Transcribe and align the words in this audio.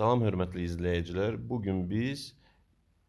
Salam 0.00 0.22
hörmətli 0.24 0.62
izləyicilər. 0.64 1.34
Bu 1.44 1.58
gün 1.60 1.82
biz 1.90 2.30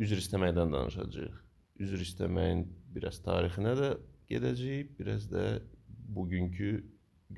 üzr 0.03 0.19
istəməkdən 0.19 0.73
danışacağıq. 0.73 1.37
Üzr 1.85 2.03
istəməyin 2.03 2.65
biraz 2.91 3.21
tarixinə 3.23 3.77
də 3.79 3.91
gedəcəyik, 4.33 4.89
biraz 4.97 5.29
da 5.31 5.45
bugünkü 6.17 6.73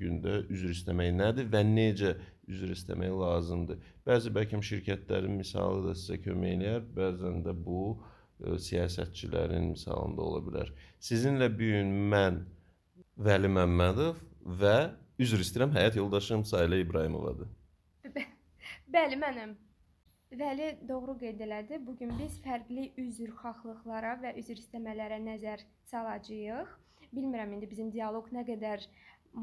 gündə 0.02 0.40
üzr 0.50 0.74
istəmək 0.74 1.14
nədir 1.20 1.54
və 1.54 1.62
necə 1.70 2.16
üzr 2.50 2.74
istəmək 2.74 3.14
lazımdır. 3.22 3.86
Bəzi 4.10 4.34
bəlkə 4.40 4.64
şirkətlərin 4.74 5.38
misalı 5.44 5.86
da 5.92 5.98
sizə 6.02 6.18
kömək 6.26 6.58
eləyər, 6.58 6.92
bəzən 6.98 7.44
də 7.46 7.54
bu 7.54 7.86
ə, 7.94 8.02
e, 8.02 8.58
siyasətçilərin 8.72 9.76
misalında 9.76 10.32
ola 10.32 10.46
bilər. 10.50 10.78
Sizinlə 10.98 11.54
bu 11.54 11.76
gün 11.76 11.98
mən 12.16 12.46
Vəli 13.22 13.54
Məmmədov 13.60 14.18
və 14.64 14.78
üzr 15.22 15.46
istəyirəm 15.46 15.78
həyat 15.78 16.02
yoldaşım 16.02 16.42
Sayilə 16.42 16.82
İbrahimovadır. 16.88 17.60
Bəli, 18.94 19.16
mənəm. 19.18 19.54
Vəli 20.40 20.66
doğru 20.90 21.16
qeyd 21.22 21.40
elədi. 21.42 21.80
Bu 21.86 21.96
gün 21.98 22.12
biz 22.20 22.34
fərqli 22.44 22.84
üzrxahlıqlara 23.02 24.12
və 24.22 24.34
üzr 24.42 24.60
istəmələrə 24.62 25.18
nəzər 25.24 25.64
salacağıq. 25.90 26.76
Bilmirəm 27.18 27.56
indi 27.56 27.70
bizim 27.72 27.90
dialoq 27.96 28.30
nə 28.36 28.44
qədər 28.50 28.86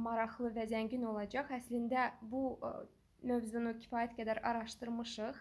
maraqlı 0.04 0.52
və 0.54 0.68
zəngin 0.70 1.08
olacaq. 1.12 1.50
Əslində 1.56 2.04
bu 2.34 2.42
e, 2.68 2.70
mövzunu 3.32 3.72
kifayət 3.80 4.14
qədər 4.20 4.42
araşdırmışıq 4.52 5.40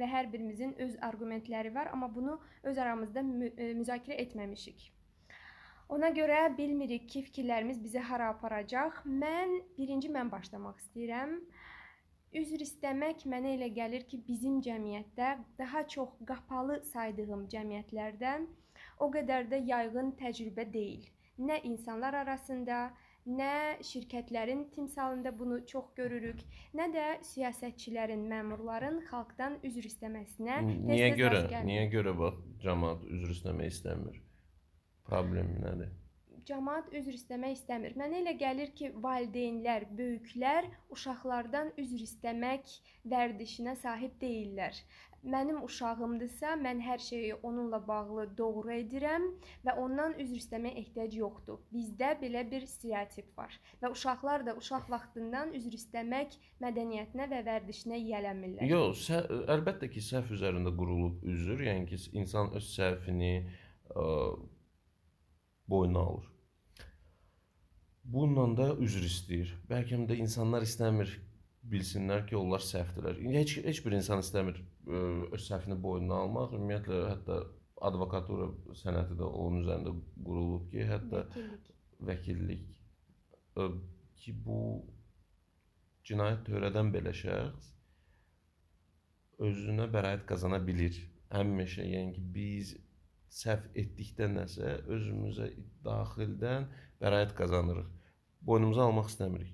və 0.00 0.08
hər 0.14 0.30
birimizin 0.32 0.72
öz 0.86 0.96
arqumentləri 1.10 1.74
var, 1.74 1.92
amma 1.92 2.08
bunu 2.14 2.38
öz 2.62 2.80
aramızda 2.86 3.26
mü 3.26 3.52
e, 3.52 3.74
müzakirə 3.82 4.16
etməmişik. 4.24 4.86
Ona 5.92 6.08
görə 6.16 6.46
bilmirik 6.56 7.04
ki, 7.12 7.26
fikirlərimiz 7.28 7.84
bizi 7.84 8.00
hara 8.00 8.32
aparacaq. 8.32 9.04
Mən 9.04 9.58
birinci 9.76 10.08
mən 10.16 10.32
başlamaq 10.32 10.80
istəyirəm. 10.86 11.36
Üzr 12.32 12.62
istəmək 12.64 13.26
mənə 13.28 13.50
elə 13.58 13.68
gəlir 13.76 14.06
ki, 14.08 14.22
bizim 14.24 14.60
cəmiyyətdə 14.64 15.32
daha 15.58 15.82
çox 15.94 16.14
qapalı 16.28 16.78
saydığım 16.88 17.42
cəmiyyətlərdən 17.52 18.46
o 19.04 19.08
qədər 19.12 19.50
də 19.50 19.58
yayğın 19.68 20.14
təcrübə 20.20 20.64
deyil. 20.72 21.04
Nə 21.36 21.58
insanlar 21.68 22.16
arasında, 22.22 22.78
nə 23.26 23.52
şirkətlərin 23.84 24.64
timsalında 24.72 25.34
bunu 25.38 25.60
çox 25.66 25.92
görürük, 26.00 26.40
nə 26.78 26.88
də 26.96 27.06
siyasətçilərin, 27.34 28.24
məmurların 28.32 29.02
xalqdan 29.10 29.60
üzr 29.68 29.92
istəməsinə 29.92 30.62
Niyə 30.72 31.12
görə? 31.20 31.46
Niyə 31.68 31.88
görə 31.92 32.16
bax 32.16 32.40
cəmaət 32.64 33.08
üzr 33.12 33.36
istəmək 33.36 33.74
istəmir? 33.76 34.22
Problem 35.04 35.58
nədir? 35.60 35.92
Cəmaət 36.48 36.90
üzr 36.98 37.16
istəmək 37.18 37.56
istəmir. 37.58 37.94
Mənə 38.00 38.20
elə 38.22 38.34
gəlir 38.40 38.74
ki, 38.78 38.92
valideynlər, 39.04 39.88
böyüklər 39.98 40.68
uşaqlardan 40.94 41.72
üzr 41.82 42.04
istəmək 42.08 42.76
vərdişinə 43.14 43.76
sahib 43.80 44.18
deyillər. 44.20 44.78
Mənim 45.22 45.60
uşağımdırsa, 45.62 46.56
mən 46.58 46.80
hər 46.82 46.98
şeyi 46.98 47.34
onunla 47.46 47.78
bağlı 47.86 48.24
doğru 48.38 48.72
edirəm 48.74 49.28
və 49.66 49.76
ondan 49.78 50.16
üzr 50.18 50.40
istəməyə 50.40 50.80
ehtiyac 50.80 51.14
yoxdur. 51.14 51.60
Bizdə 51.70 52.16
belə 52.18 52.42
bir 52.50 52.66
stereotip 52.66 53.28
var 53.38 53.54
və 53.84 53.92
uşaqlar 53.94 54.42
da 54.48 54.56
uşaq 54.58 54.90
vaxtından 54.90 55.54
üzr 55.58 55.76
istəmək 55.78 56.34
mədəniyyətinə 56.64 57.28
və 57.30 57.42
vərdişinə 57.50 58.00
yiyələnmirlər. 58.02 58.66
Yox, 58.72 59.04
əlbəttə 59.54 59.92
ki, 59.94 60.02
səhv 60.08 60.34
üzərində 60.34 60.74
qurulub 60.74 61.22
üzr, 61.22 61.62
yəni 61.68 61.86
ki, 61.92 62.02
insan 62.18 62.50
öz 62.58 62.66
səhvini 62.74 63.32
ə, 63.94 64.08
boynuna 65.70 66.06
alır. 66.08 66.31
Bununla 68.04 68.56
da 68.56 68.68
üzr 68.82 69.04
istəyir. 69.06 69.52
Bəlkə 69.70 70.00
də 70.10 70.18
insanlar 70.24 70.66
istəmir 70.66 71.12
bilsinlər 71.72 72.26
ki, 72.26 72.36
onlar 72.36 72.64
səhvdirlər. 72.66 73.20
Heç 73.38 73.56
heç 73.64 73.82
bir 73.84 73.96
insan 73.98 74.22
istəmir 74.24 74.58
e, 74.58 75.02
öz 75.36 75.42
səhvini 75.46 75.78
boynuna 75.86 76.18
almaq. 76.24 76.56
Ümumiyyətlə 76.58 77.00
hətta 77.12 77.38
advokatura 77.88 78.50
sənəti 78.82 79.18
də 79.20 79.28
onun 79.44 79.62
üzərində 79.62 79.94
qurulub 80.26 80.68
ki, 80.72 80.82
hətta 80.90 81.24
vəkillik, 82.10 82.10
vəkillik 82.10 82.66
e, 83.56 83.68
ki, 84.22 84.34
bu 84.46 84.58
cinayət 86.08 86.46
törədən 86.48 86.90
belə 86.94 87.14
şəxs 87.22 87.70
özünə 89.46 89.88
bəraət 89.94 90.26
qazana 90.28 90.60
bilir. 90.66 90.98
Həmişə, 91.32 91.86
yəni 91.88 92.16
ki, 92.16 92.24
biz 92.34 92.74
səhv 93.32 93.70
etdikdə 93.80 94.28
nəsə 94.34 94.74
özümüzə 94.92 95.48
daxildən 95.86 96.66
bəraət 97.02 97.34
qazanırıq. 97.38 97.90
Boynumuza 98.46 98.86
almaq 98.88 99.10
istəmirik. 99.10 99.52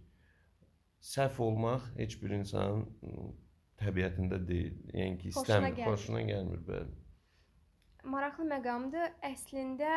Səhv 1.05 1.41
olmaq 1.45 1.85
heç 1.99 2.17
bir 2.23 2.35
insanın 2.39 2.87
təbiətində 3.81 4.41
deyil. 4.49 4.79
Yəni 4.95 5.19
ki, 5.21 5.35
istəmir, 5.35 5.77
xoşuna, 5.77 5.93
xoşuna 5.93 6.23
gəlmir, 6.31 6.65
bəli. 6.69 6.97
Maraqlı 8.09 8.49
məqamdır. 8.53 9.15
Əslində 9.29 9.93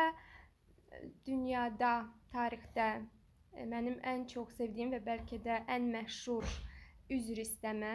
dünyada, 1.26 1.94
tarixdə 2.32 2.88
mənim 3.72 3.98
ən 4.08 4.26
çox 4.32 4.56
sevdiyim 4.58 4.92
və 4.94 5.02
bəlkə 5.06 5.40
də 5.44 5.62
ən 5.72 5.88
məşhur 5.92 6.46
üzr 7.12 7.42
istəmə 7.44 7.94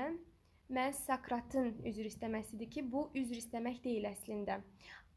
məhz 0.74 1.06
Sokratın 1.08 1.72
üzr 1.88 2.10
istəməsidir 2.10 2.70
ki, 2.74 2.84
bu 2.92 3.08
üzr 3.16 3.40
istəmək 3.40 3.80
deyil 3.86 4.10
əslində 4.10 4.60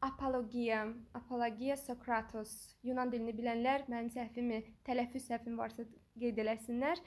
apologiya, 0.01 0.85
apologiya 1.13 1.77
Sokratos. 1.77 2.51
Yunan 2.83 3.11
dilini 3.13 3.33
bilənlər 3.37 3.85
mənim 3.91 4.09
səhvimi, 4.13 4.61
tələffüz 4.87 5.27
səhvim 5.29 5.57
varsa 5.61 5.85
qeyd 6.19 6.41
eləsinlər. 6.41 7.01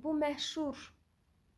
Bu 0.00 0.12
məşhur 0.16 0.78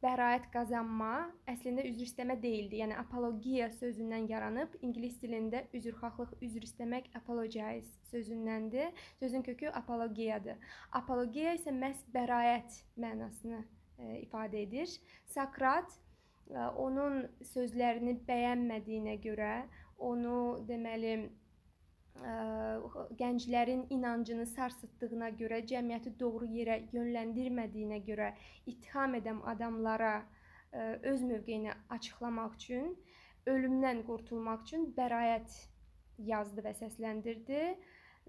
bəraət 0.03 0.49
qazanma 0.55 1.29
əslində 1.51 1.85
üzr 1.87 2.07
istəmə 2.07 2.37
deyildi. 2.43 2.81
Yəni 2.83 2.97
apologiya 2.99 3.69
sözündən 3.77 4.27
yaranıb 4.31 4.75
ingilis 4.83 5.19
dilində 5.23 5.63
üzrxahlıq, 5.79 6.35
üzr 6.43 6.67
istəmək 6.67 7.11
apologize 7.19 7.85
sözündəndir. 8.11 8.91
Sözün 9.21 9.47
kökü 9.47 9.71
apologiyadır. 9.83 10.59
Apologiya 10.99 11.55
isə 11.59 11.75
məhz 11.77 12.03
bəraət 12.15 12.81
mənasını 13.05 13.61
e, 13.63 14.23
ifadə 14.25 14.65
edir. 14.67 14.91
Sokrat 15.35 15.95
e, 16.51 16.59
onun 16.87 17.23
sözlərini 17.53 18.19
bəyənmədiyinə 18.27 19.19
görə 19.23 19.55
onu 20.11 20.37
deməli 20.69 21.15
ə, 21.23 22.35
gənclərin 23.21 23.87
inancını 23.97 24.47
sarsıtdığına 24.53 25.33
görə, 25.41 25.63
cəmiyyəti 25.73 26.15
doğru 26.21 26.49
yerə 26.59 26.81
yönləndirmədiyinə 26.93 28.03
görə 28.09 28.33
ittiham 28.67 29.17
edən 29.21 29.43
adamlara 29.55 30.15
ə, 30.21 30.87
öz 31.13 31.27
mövqeyini 31.31 31.75
açıqlamaq 31.97 32.59
üçün, 32.61 32.95
ölümdən 33.51 34.05
qurtulmaq 34.07 34.67
üçün 34.67 34.87
bəraət 34.97 35.59
yazdı 36.23 36.63
və 36.67 36.75
səsləndirdi 36.79 37.63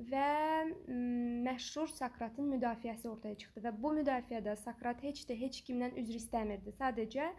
və 0.10 0.30
məşhur 1.46 1.92
Sokratın 1.94 2.48
müdafiəsi 2.56 3.08
ortaya 3.10 3.38
çıxdı 3.38 3.62
və 3.68 3.74
bu 3.84 3.92
müdafiədə 4.00 4.56
Sokrat 4.64 5.04
heç 5.06 5.22
də 5.30 5.38
heç 5.38 5.60
kimdən 5.68 5.94
üzr 6.02 6.18
istəmirdi. 6.18 6.74
Sadəcə 6.80 7.30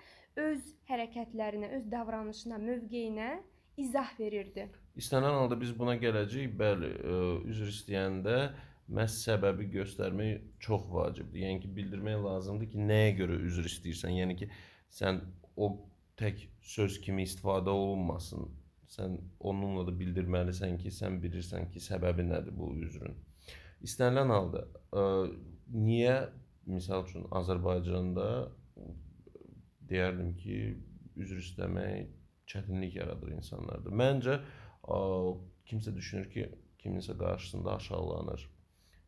öz 0.45 0.69
hərəkətlərinə, 0.91 1.73
öz 1.79 1.91
davranışına, 1.91 2.61
mövqeyinə 2.63 3.31
izah 3.81 4.11
verirdi. 4.21 4.69
İstənilən 4.99 5.41
halda 5.41 5.59
biz 5.61 5.73
buna 5.79 5.97
gələcəyik. 5.99 6.55
Bəli, 6.59 6.91
ə, 6.95 7.17
e, 7.17 7.33
üzr 7.51 7.71
istəyəndə 7.73 8.37
məhz 8.95 9.17
səbəbi 9.25 9.67
göstərmək 9.73 10.45
çox 10.63 10.87
vacibdir. 10.93 11.47
Yəni 11.47 11.63
ki, 11.65 11.73
bildirmək 11.79 12.21
lazımdır 12.25 12.71
ki, 12.75 12.85
nəyə 12.91 13.11
görə 13.21 13.41
üzr 13.49 13.67
istəyirsən. 13.71 14.15
Yəni 14.21 14.39
ki, 14.43 14.51
sən 14.95 15.23
o 15.57 15.73
tək 16.21 16.47
söz 16.75 17.01
kimi 17.03 17.27
istifadə 17.27 17.75
olunmasın. 17.75 18.47
Sən 18.95 19.19
onunla 19.43 19.89
da 19.89 19.95
bildirməlisən 19.99 20.79
ki, 20.79 20.93
sən 20.95 21.19
bilirsən 21.23 21.71
ki, 21.75 21.83
səbəbi 21.83 22.29
nədir 22.29 22.55
bu 22.55 22.71
üzrün. 22.87 23.17
İstənilən 23.85 24.31
halda 24.31 24.67
ə, 24.67 25.03
e, 25.03 25.31
niyə 25.75 26.19
misal 26.71 27.03
üçün 27.05 27.27
Azərbaycanda 27.35 28.29
deyərdim 29.91 30.31
ki, 30.39 30.61
üzr 31.21 31.41
istəmək 31.43 32.13
çətinlik 32.51 32.97
yaradır 33.01 33.35
insanlarda. 33.39 33.91
Məncə 33.91 34.39
kimsə 35.69 35.95
düşünür 35.97 36.31
ki, 36.31 36.49
kiminsə 36.83 37.17
qarşısında 37.19 37.77
aşağılanır. 37.79 38.49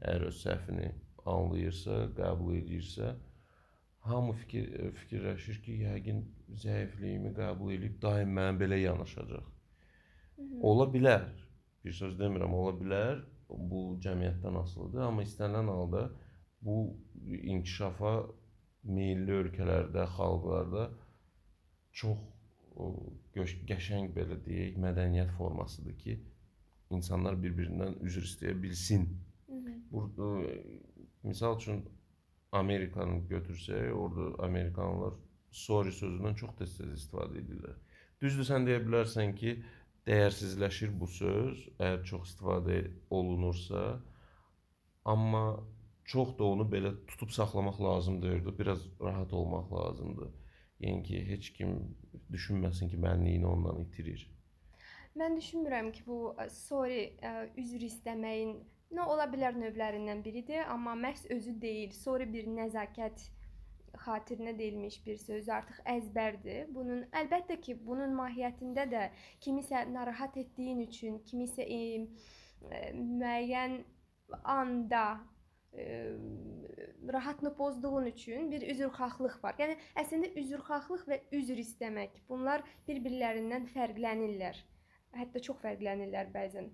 Əgər 0.01 0.27
öz 0.31 0.39
səhvini 0.43 0.91
anlayırsa, 1.27 1.97
qəbul 2.17 2.57
edirsə, 2.61 3.15
hamı 4.07 4.37
fikir 4.43 4.93
fikirləşir 5.01 5.61
ki, 5.65 5.79
yəqin 5.85 6.23
zəifliyimi 6.63 7.35
qəbul 7.37 7.75
edib 7.77 7.99
daim 8.03 8.33
mənə 8.39 8.57
belə 8.61 8.81
yanaşacaq. 8.81 9.49
Ola 10.71 10.87
bilər. 10.93 11.27
Bir 11.85 11.95
söz 11.97 12.17
demirəm, 12.21 12.55
ola 12.55 12.75
bilər. 12.81 13.25
Bu 13.49 13.83
cəmiyyətdən 14.03 14.57
asılıdır, 14.59 15.05
amma 15.07 15.23
istənilən 15.23 15.69
halda 15.71 16.01
bu 16.67 16.79
inkişafa 17.53 18.15
meylli 18.97 19.37
ölkələrdə, 19.41 20.07
xalqlarda 20.17 20.89
çox 21.93 22.19
qəşəng 23.37 24.13
belə 24.17 24.39
deyək, 24.47 24.79
mədəniyyət 24.81 25.33
formasıdır 25.37 25.97
ki, 26.01 26.17
insanlar 26.97 27.37
bir-birindən 27.43 27.99
üzr 28.07 28.25
istəyə 28.25 28.57
bilsin. 28.63 29.09
Burada 29.91 30.31
misal 31.23 31.57
üçün 31.59 31.85
Amerikanı 32.53 33.21
götürsək, 33.29 33.93
orada 33.93 34.45
Amerikanlılar 34.45 35.15
sorry 35.51 35.93
sözündən 35.93 36.37
çox 36.41 36.55
tez-tez 36.59 36.93
istifadə 36.95 37.41
edirlər. 37.43 37.77
Düzdür, 38.23 38.47
sən 38.49 38.67
deyə 38.69 38.81
bilərsən 38.85 39.35
ki, 39.37 39.57
dəyərsizləşir 40.07 40.93
bu 41.01 41.09
söz, 41.11 41.63
əgər 41.79 42.05
çox 42.11 42.31
istifadə 42.31 42.79
olunursa, 43.11 44.01
amma 45.05 45.45
çox 46.07 46.37
da 46.39 46.45
onu 46.45 46.67
belə 46.71 46.93
tutub 47.11 47.33
saxlamaq 47.35 47.81
lazım 47.83 48.21
deyil, 48.23 48.47
biraz 48.59 48.87
rahat 49.01 49.33
olmaq 49.33 49.73
lazımdır. 49.73 50.31
Yəni 50.85 51.03
ki, 51.09 51.21
heç 51.31 51.53
kim 51.57 51.77
düşünməsin 52.33 52.91
ki, 52.93 52.99
mənliyini 53.01 53.47
ondan 53.49 53.81
itirir. 53.85 54.27
Mən 55.17 55.39
düşünmürəm 55.39 55.93
ki, 55.97 56.03
bu 56.07 56.35
sorry, 56.53 57.15
üzr 57.57 57.87
istəməyin 57.89 58.59
nə 58.97 59.07
ola 59.13 59.25
bilər 59.33 59.57
növlərindən 59.57 60.21
biridir, 60.25 60.67
amma 60.73 60.93
məhz 61.01 61.25
özü 61.33 61.55
deyil. 61.63 61.95
Sorry 61.97 62.29
bir 62.33 62.51
nəzakət 62.59 63.25
xatirinə 64.05 64.53
deyilmiş 64.59 64.99
bir 65.07 65.17
söz 65.21 65.49
artıq 65.49 65.79
əzbərdir. 65.93 66.69
Bunun 66.75 67.05
əlbəttə 67.21 67.59
ki, 67.65 67.79
bunun 67.87 68.15
mahiyyətində 68.19 68.87
də 68.91 69.07
kimisə 69.45 69.87
narahat 69.93 70.37
etdiyin 70.43 70.83
üçün, 70.85 71.19
kimisə 71.31 71.65
e, 71.65 71.81
e, 72.71 72.83
müəyyən 72.97 73.79
anda 74.57 75.05
e, 75.17 75.36
rahatını 77.13 77.55
pozduğun 77.57 78.07
üçün 78.07 78.51
bir 78.51 78.63
üzrxahlıq 78.73 79.39
var. 79.43 79.57
Yəni 79.61 79.77
əslində 80.03 80.33
üzrxahlıq 80.41 81.07
və 81.11 81.21
üzr 81.39 81.63
istəmək 81.63 82.21
bunlar 82.29 82.65
bir-birlərindən 82.89 83.69
fərqlənirlər. 83.75 84.61
Hətta 85.17 85.43
çox 85.43 85.61
fərqlənirlər 85.63 86.33
bəzən. 86.35 86.71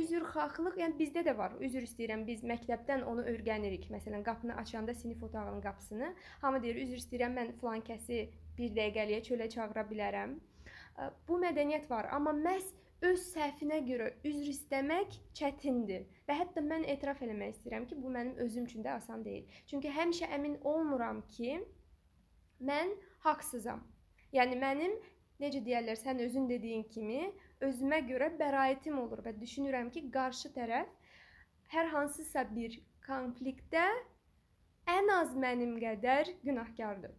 Üzrxahlıq, 0.00 0.76
yəni 0.80 0.96
bizdə 1.00 1.24
də 1.26 1.34
var. 1.36 1.56
Üzr 1.60 1.82
istəyirəm. 1.84 2.22
Biz 2.28 2.44
məktəbdən 2.46 3.02
onu 3.10 3.24
öyrənirik. 3.32 3.88
Məsələn, 3.92 4.22
qapını 4.24 4.56
açanda 4.56 4.94
sinif 4.94 5.22
otağının 5.22 5.60
qapısını 5.60 6.12
hamı 6.44 6.62
deyir, 6.62 6.78
üzr 6.84 7.00
istəyirəm, 7.02 7.34
mən 7.40 7.50
filan 7.60 7.82
kəsi 7.88 8.28
bir 8.58 8.76
dəqiqəliyə 8.78 9.20
çölə 9.26 9.48
çağıra 9.50 9.84
bilərəm. 9.90 10.38
Bu 11.28 11.38
mədəniyyət 11.42 11.90
var, 11.90 12.08
amma 12.14 12.32
məhz 12.34 12.70
öz 13.06 13.20
səhvinə 13.32 13.78
görə 13.86 14.08
üzr 14.26 14.48
istəmək 14.52 15.18
çətindir. 15.38 16.06
Və 16.28 16.38
hətta 16.40 16.62
mən 16.64 16.86
etiraf 16.94 17.20
eləmək 17.22 17.54
istəyirəm 17.56 17.86
ki, 17.90 17.98
bu 18.02 18.10
mənim 18.14 18.40
özüm 18.44 18.66
üçün 18.66 18.84
də 18.86 18.96
asan 18.98 19.24
deyil. 19.24 19.46
Çünki 19.70 19.92
həmişə 19.94 20.30
əmin 20.38 20.58
olmuram 20.72 21.22
ki, 21.34 21.60
mən 22.60 22.94
haqsızam. 23.26 23.84
Yəni 24.34 24.58
mənim 24.60 24.98
necə 25.40 25.62
deyirlər, 25.64 25.98
sən 26.00 26.20
özün 26.26 26.48
dediyin 26.50 26.84
kimi 26.92 27.30
özümə 27.64 28.02
görə 28.10 28.32
bəraətim 28.40 28.98
olur 28.98 29.22
və 29.24 29.34
düşünürəm 29.38 29.92
ki, 29.94 30.08
qarşı 30.14 30.52
tərəf 30.56 30.90
hər 31.74 31.90
hansısa 31.94 32.44
bir 32.50 32.80
konfliktdə 33.06 33.86
ən 34.88 35.10
az 35.20 35.34
mənim 35.36 35.78
qədər 35.80 36.34
günahkardır. 36.42 37.14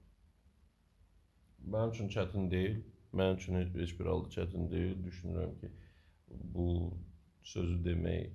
Mənim 1.65 1.91
üçün 1.93 2.09
çətin 2.09 2.51
deyil. 2.51 2.79
Mənim 3.13 3.37
üçün 3.39 3.55
heç 3.79 3.93
bir 3.99 4.05
halda 4.05 4.29
çətin 4.35 4.69
deyil. 4.71 4.97
Düşünürəm 5.05 5.55
ki, 5.59 5.71
bu 6.55 6.93
sözü 7.43 7.79
demək 7.85 8.29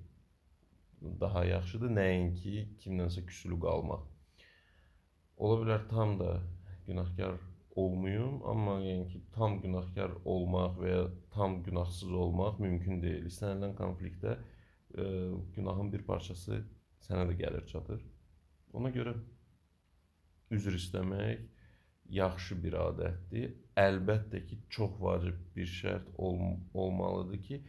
daha 1.21 1.45
yaxşıdır, 1.45 1.91
nəinki 1.99 2.55
kimdənsə 2.83 3.25
küsülü 3.25 3.59
qalmaq. 3.61 4.03
Ola 5.37 5.59
bilər 5.61 5.87
tam 5.89 6.19
da 6.19 6.31
günahkar 6.87 7.37
olmayım, 7.75 8.41
amma 8.47 8.79
yəni 8.83 9.07
ki, 9.11 9.21
tam 9.35 9.59
günahkar 9.61 10.11
olmaq 10.25 10.77
və 10.81 10.91
ya 10.91 11.05
tam 11.31 11.61
günahsız 11.63 12.11
olmaq 12.11 12.59
mümkün 12.63 13.01
deyil. 13.03 13.27
İstənilən 13.31 13.75
konfliktdə 13.79 14.37
e, 14.37 15.03
günahın 15.55 15.91
bir 15.93 16.05
parçası 16.07 16.63
sənə 17.07 17.27
də 17.29 17.39
gəlir 17.43 17.67
çatır. 17.71 18.03
Ona 18.73 18.91
görə 18.95 19.15
üzr 20.55 20.75
istəmək 20.79 21.43
yaxşı 22.09 22.57
bir 22.63 22.77
adətdir. 22.79 23.55
Əlbəttə 23.79 24.41
ki, 24.47 24.59
çox 24.69 24.99
vacib 25.01 25.39
bir 25.55 25.67
şərt 25.67 26.11
ol 26.17 26.39
olmalıdır 26.73 27.41
ki, 27.47 27.61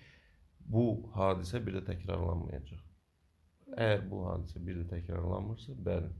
bu 0.60 0.84
hadisə 1.14 1.62
bir 1.66 1.78
də 1.78 1.82
təkrarlanmayacaq. 1.90 2.82
Əgər 3.74 4.06
bu 4.10 4.22
hadisə 4.28 4.62
bir 4.66 4.80
də 4.82 4.86
təkrarlanmırsa, 4.92 5.74
bəli, 5.88 6.12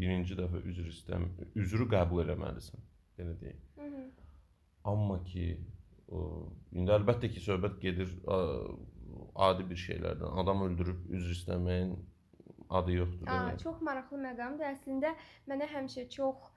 birinci 0.00 0.38
dəfə 0.38 0.62
üzr 0.70 0.88
istəm, 0.92 1.28
üzrü 1.58 1.88
qəbul 1.92 2.24
eləməlisən, 2.24 2.82
belə 3.18 3.36
deyim. 3.40 3.60
Hı 3.76 3.88
-hı. 3.92 4.04
Amma 4.84 5.22
ki, 5.24 5.46
o, 6.08 6.18
indi 6.72 6.92
əlbəttə 6.92 7.30
ki, 7.32 7.40
söhbət 7.40 7.80
gedir 7.80 8.12
ə, 8.24 8.38
adi 9.34 9.70
bir 9.70 9.76
şeylərdən. 9.76 10.40
Adam 10.42 10.62
öldürüb 10.68 11.10
üzr 11.10 11.32
istəməyin 11.36 11.96
adı 12.70 12.92
yoxdur. 12.92 13.28
Aa, 13.28 13.58
çox 13.58 13.80
maraqlı 13.80 14.18
məqamdır. 14.22 14.70
Əslində 14.74 15.14
mənə 15.50 15.68
həmişə 15.74 16.08
çox 16.10 16.52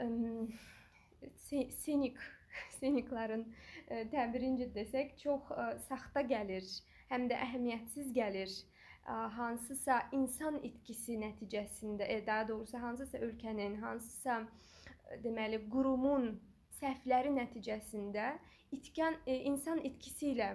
ə, 0.00 0.08
sinik 1.78 2.20
siniklərin 2.78 3.44
təbirincə 4.12 4.70
desək, 4.74 5.16
çox 5.22 5.50
ə, 5.54 5.66
saxta 5.88 6.24
gəlir, 6.28 6.66
həm 7.10 7.28
də 7.30 7.40
əhəmiyyətsiz 7.48 8.12
gəlir 8.16 8.52
hansısa 9.36 9.98
insan 10.12 10.56
itkisi 10.64 11.18
nəticəsində, 11.20 12.06
e, 12.08 12.26
daha 12.26 12.48
doğrusu 12.48 12.78
hansısa 12.80 13.18
ölkənin, 13.18 13.76
hansısa 13.80 14.38
deməli 15.24 15.60
qurumun 15.70 16.30
səhvləri 16.78 17.34
nəticəsində 17.36 18.32
itkən 18.72 19.18
e, 19.26 19.36
insan 19.50 19.82
itkisi 19.84 20.32
ilə 20.32 20.54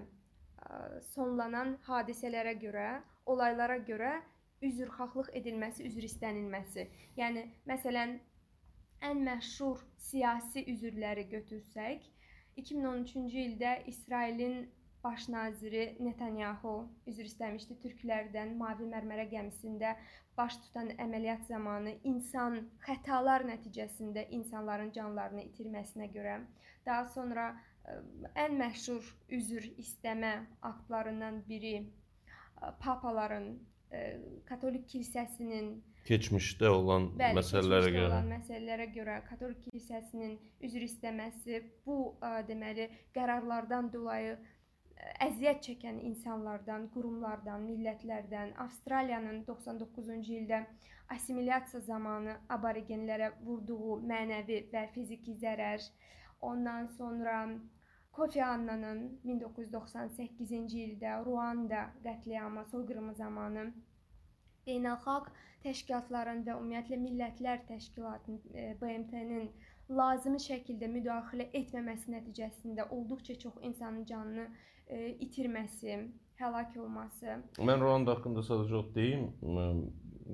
sonlanan 1.14 1.78
hadisələrə 1.86 2.56
görə, 2.62 2.88
olaylara 3.26 3.78
görə 3.88 4.18
üzrxahlıq 4.66 5.30
edilməsi, 5.40 5.86
üzr 5.88 6.04
istənilməsi. 6.10 6.84
Yəni 7.18 7.46
məsələn 7.70 8.18
ən 9.06 9.22
məşhur 9.26 9.80
siyasi 10.10 10.66
üzrləri 10.74 11.26
götürsək, 11.32 12.04
2013-cü 12.58 13.46
ildə 13.46 13.74
İsrailin 13.88 14.70
baş 15.04 15.30
naziri 15.32 15.84
Netanyahu 16.04 16.74
üzr 17.08 17.28
istəmişdi 17.30 17.78
türklərdən 17.84 18.58
Mavi 18.60 18.88
Mərmərə 18.92 19.30
gəmisində 19.32 19.94
baş 20.38 20.58
tutan 20.66 20.92
əməliyyat 21.06 21.46
zamanı 21.48 21.96
insan 22.12 22.60
xətalar 22.84 23.46
nəticəsində 23.48 24.26
insanların 24.36 24.92
canlarını 24.96 25.46
itirməsinə 25.48 26.10
görə. 26.16 26.42
Daha 26.86 27.06
sonra 27.16 27.48
ən 28.44 28.60
məşhur 28.60 29.08
üzr 29.40 29.72
istəmə 29.86 30.34
aktlarından 30.72 31.42
biri 31.48 31.76
papaların 32.84 33.54
katolik 34.46 34.86
kilsəsinin 34.92 35.72
keçmişdə 36.10 36.70
olan 36.74 37.10
bəli, 37.20 37.38
məsələlərə 37.40 37.82
keçmişdə 37.88 37.98
görə 37.98 38.12
olan 38.12 38.32
məsələlərə 38.36 38.88
görə 38.94 39.18
katolik 39.30 39.66
kilsəsinin 39.66 40.38
üzr 40.68 40.86
istəməsi 40.90 41.64
bu 41.86 42.00
ə, 42.20 42.40
deməli 42.50 42.90
qərarlardan 43.18 43.92
dolayı 43.94 44.38
əziyyət 45.24 45.62
çəkən 45.66 46.00
insanlardan, 46.10 46.88
qurumlardan, 46.94 47.66
millətlərdən, 47.68 48.54
Avstraliyanın 48.66 49.44
99-cu 49.48 50.34
ildə 50.42 50.62
assimilyasiya 51.16 51.82
zamanı 51.88 52.36
aborigenlərə 52.56 53.32
vurduğu 53.46 54.00
mənəvi 54.12 54.62
və 54.74 54.86
fiziki 54.96 55.36
zərər, 55.44 55.86
ondan 56.52 56.88
sonra 56.98 57.42
Kofi 58.12 58.42
Annanın 58.44 59.02
1998-ci 59.26 60.84
ildə 60.86 61.20
Ruanda 61.26 61.86
qətliamı, 62.04 62.66
soyqırımı 62.72 63.16
zamanı 63.16 63.70
beynəlxalq 64.70 65.30
təşkilatların 65.66 66.46
və 66.48 66.56
ümumiyyətlə 66.56 67.00
Millətlər 67.02 67.66
Təşkilatının 67.68 68.40
e, 68.56 68.70
BMT-nin 68.82 69.50
lazımi 70.00 70.40
şəkildə 70.44 70.88
müdaxilə 70.94 71.50
etməməsi 71.60 72.14
nəticəsində 72.14 72.88
olduqca 72.96 73.36
çox 73.44 73.58
insanın 73.66 74.06
canını 74.06 74.46
e, 74.88 75.10
itirməsi, 75.26 75.98
həlak 76.40 76.78
olması. 76.80 77.40
Mən 77.60 77.84
Ruanda 77.84 78.16
haqqında 78.16 78.46
sadəcə 78.46 78.78
o 78.80 78.84
deyim, 78.96 79.28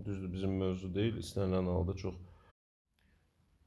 düzdür 0.05 0.31
bizim 0.33 0.57
mövzu 0.61 0.91
deyil, 0.93 1.19
istənilən 1.23 1.71
halda 1.71 1.95
çox 2.03 2.21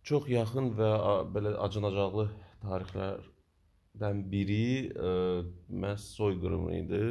çox 0.09 0.29
yaxın 0.33 0.71
və 0.79 0.93
belə 1.35 1.51
acınacaqlı 1.67 2.29
tarixlərdən 2.63 4.23
biri 4.33 4.89
e, 4.89 5.11
məhz 5.83 6.07
soyqırımı 6.21 6.77
idi 6.79 7.03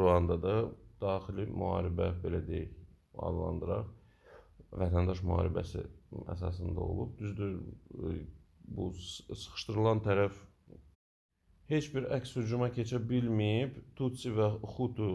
Ruandada 0.00 0.56
daxili 1.00 1.46
müharibə 1.48 2.10
belə 2.24 2.42
deyək, 2.48 2.81
adlandıraq. 3.18 3.90
Vətəndaş 4.82 5.20
müharibəsi 5.26 5.82
əsasında 6.32 6.80
olub. 6.80 7.18
Düzdür, 7.18 7.58
e, 8.08 8.14
bu 8.64 8.92
sıxışdırılan 8.94 10.00
tərəf 10.06 10.38
heç 11.72 11.88
bir 11.94 12.08
əks 12.16 12.36
hücuma 12.38 12.70
keçə 12.76 13.00
bilməyib. 13.12 13.76
Tutsi 13.96 14.32
və 14.36 14.48
Hutu 14.76 15.10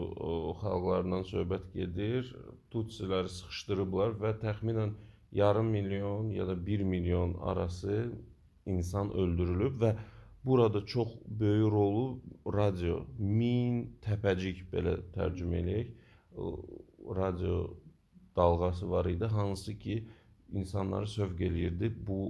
xalqlarından 0.62 1.26
söhbət 1.32 1.70
gedir. 1.74 2.30
Tutsiləri 2.70 3.30
sıxışdırıblar 3.34 4.16
və 4.22 4.34
təxminən 4.44 4.94
yarım 5.32 5.66
milyon 5.74 6.30
ya 6.30 6.46
da 6.48 6.54
1 6.66 6.82
milyon 6.82 7.34
arası 7.40 8.12
insan 8.66 9.10
öldürülüb 9.12 9.80
və 9.82 9.96
burada 10.44 10.86
çox 10.86 11.08
böyük 11.26 11.72
rolu 11.72 12.20
radio, 12.46 13.02
min 13.18 13.82
təpəcik 14.04 14.64
belə 14.72 14.96
tərcümə 15.14 15.60
eləyək, 15.62 15.90
radio 17.16 17.58
dalğası 18.38 18.90
var 18.90 19.10
idi, 19.10 19.24
hansı 19.24 19.78
ki 19.78 19.96
insanları 20.52 21.06
sövq 21.06 21.42
eləyirdi 21.48 21.90
bu 22.06 22.20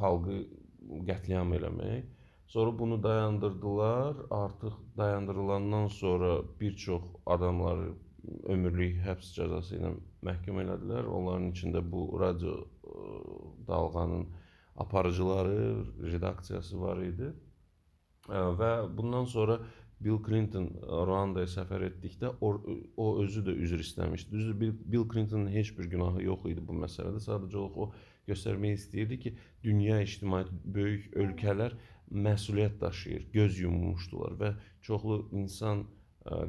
xalqı 0.00 0.38
qətliam 1.08 1.52
eləmək. 1.58 2.08
Sonra 2.50 2.78
bunu 2.78 3.02
dayandırdılar. 3.02 4.16
Artıq 4.30 4.72
dayandırılandan 4.96 5.86
sonra 5.86 6.42
bir 6.60 6.76
çox 6.76 7.02
adamları 7.26 7.92
ömürlük 8.44 8.96
həbs 9.06 9.30
cəzası 9.36 9.78
ilə 9.78 9.92
məhkum 10.26 10.58
elədilər. 10.64 11.06
Onların 11.06 11.52
içində 11.52 11.84
bu 11.92 12.02
radio 12.20 12.56
dalğanın 13.68 14.26
aparıcıları, 14.76 15.84
redaksiyası 16.12 16.80
var 16.80 16.98
idi. 17.06 17.30
Və 18.30 18.72
bundan 18.96 19.24
sonra 19.24 19.60
Bill 20.00 20.20
Clinton 20.24 20.70
Ruandaya 20.80 21.48
səfər 21.50 21.84
etdikdə 21.90 22.32
o, 22.40 22.54
o 22.96 23.06
özü 23.22 23.42
də 23.44 23.54
üzr 23.66 23.82
istəmişdi. 23.84 24.32
Düzdür, 24.32 24.60
Bill, 24.60 24.72
Bill 24.92 25.06
Clintonun 25.12 25.50
heç 25.52 25.74
bir 25.78 25.90
günahı 25.92 26.24
yox 26.24 26.46
idi 26.48 26.64
bu 26.66 26.76
məsələdə. 26.80 27.20
Sadəcə 27.20 27.60
olaraq 27.60 27.78
o 27.84 27.90
göstərmək 28.30 28.78
istəyirdi 28.78 29.18
ki, 29.24 29.34
dünya 29.64 30.00
ictimaiyyəti, 30.04 30.60
böyük 30.64 31.16
ölkələr 31.24 31.76
məsuliyyət 32.10 32.80
daşıyır, 32.80 33.26
göz 33.34 33.60
yummuşdular 33.60 34.36
və 34.40 34.54
çoxlu 34.86 35.22
insan 35.36 35.84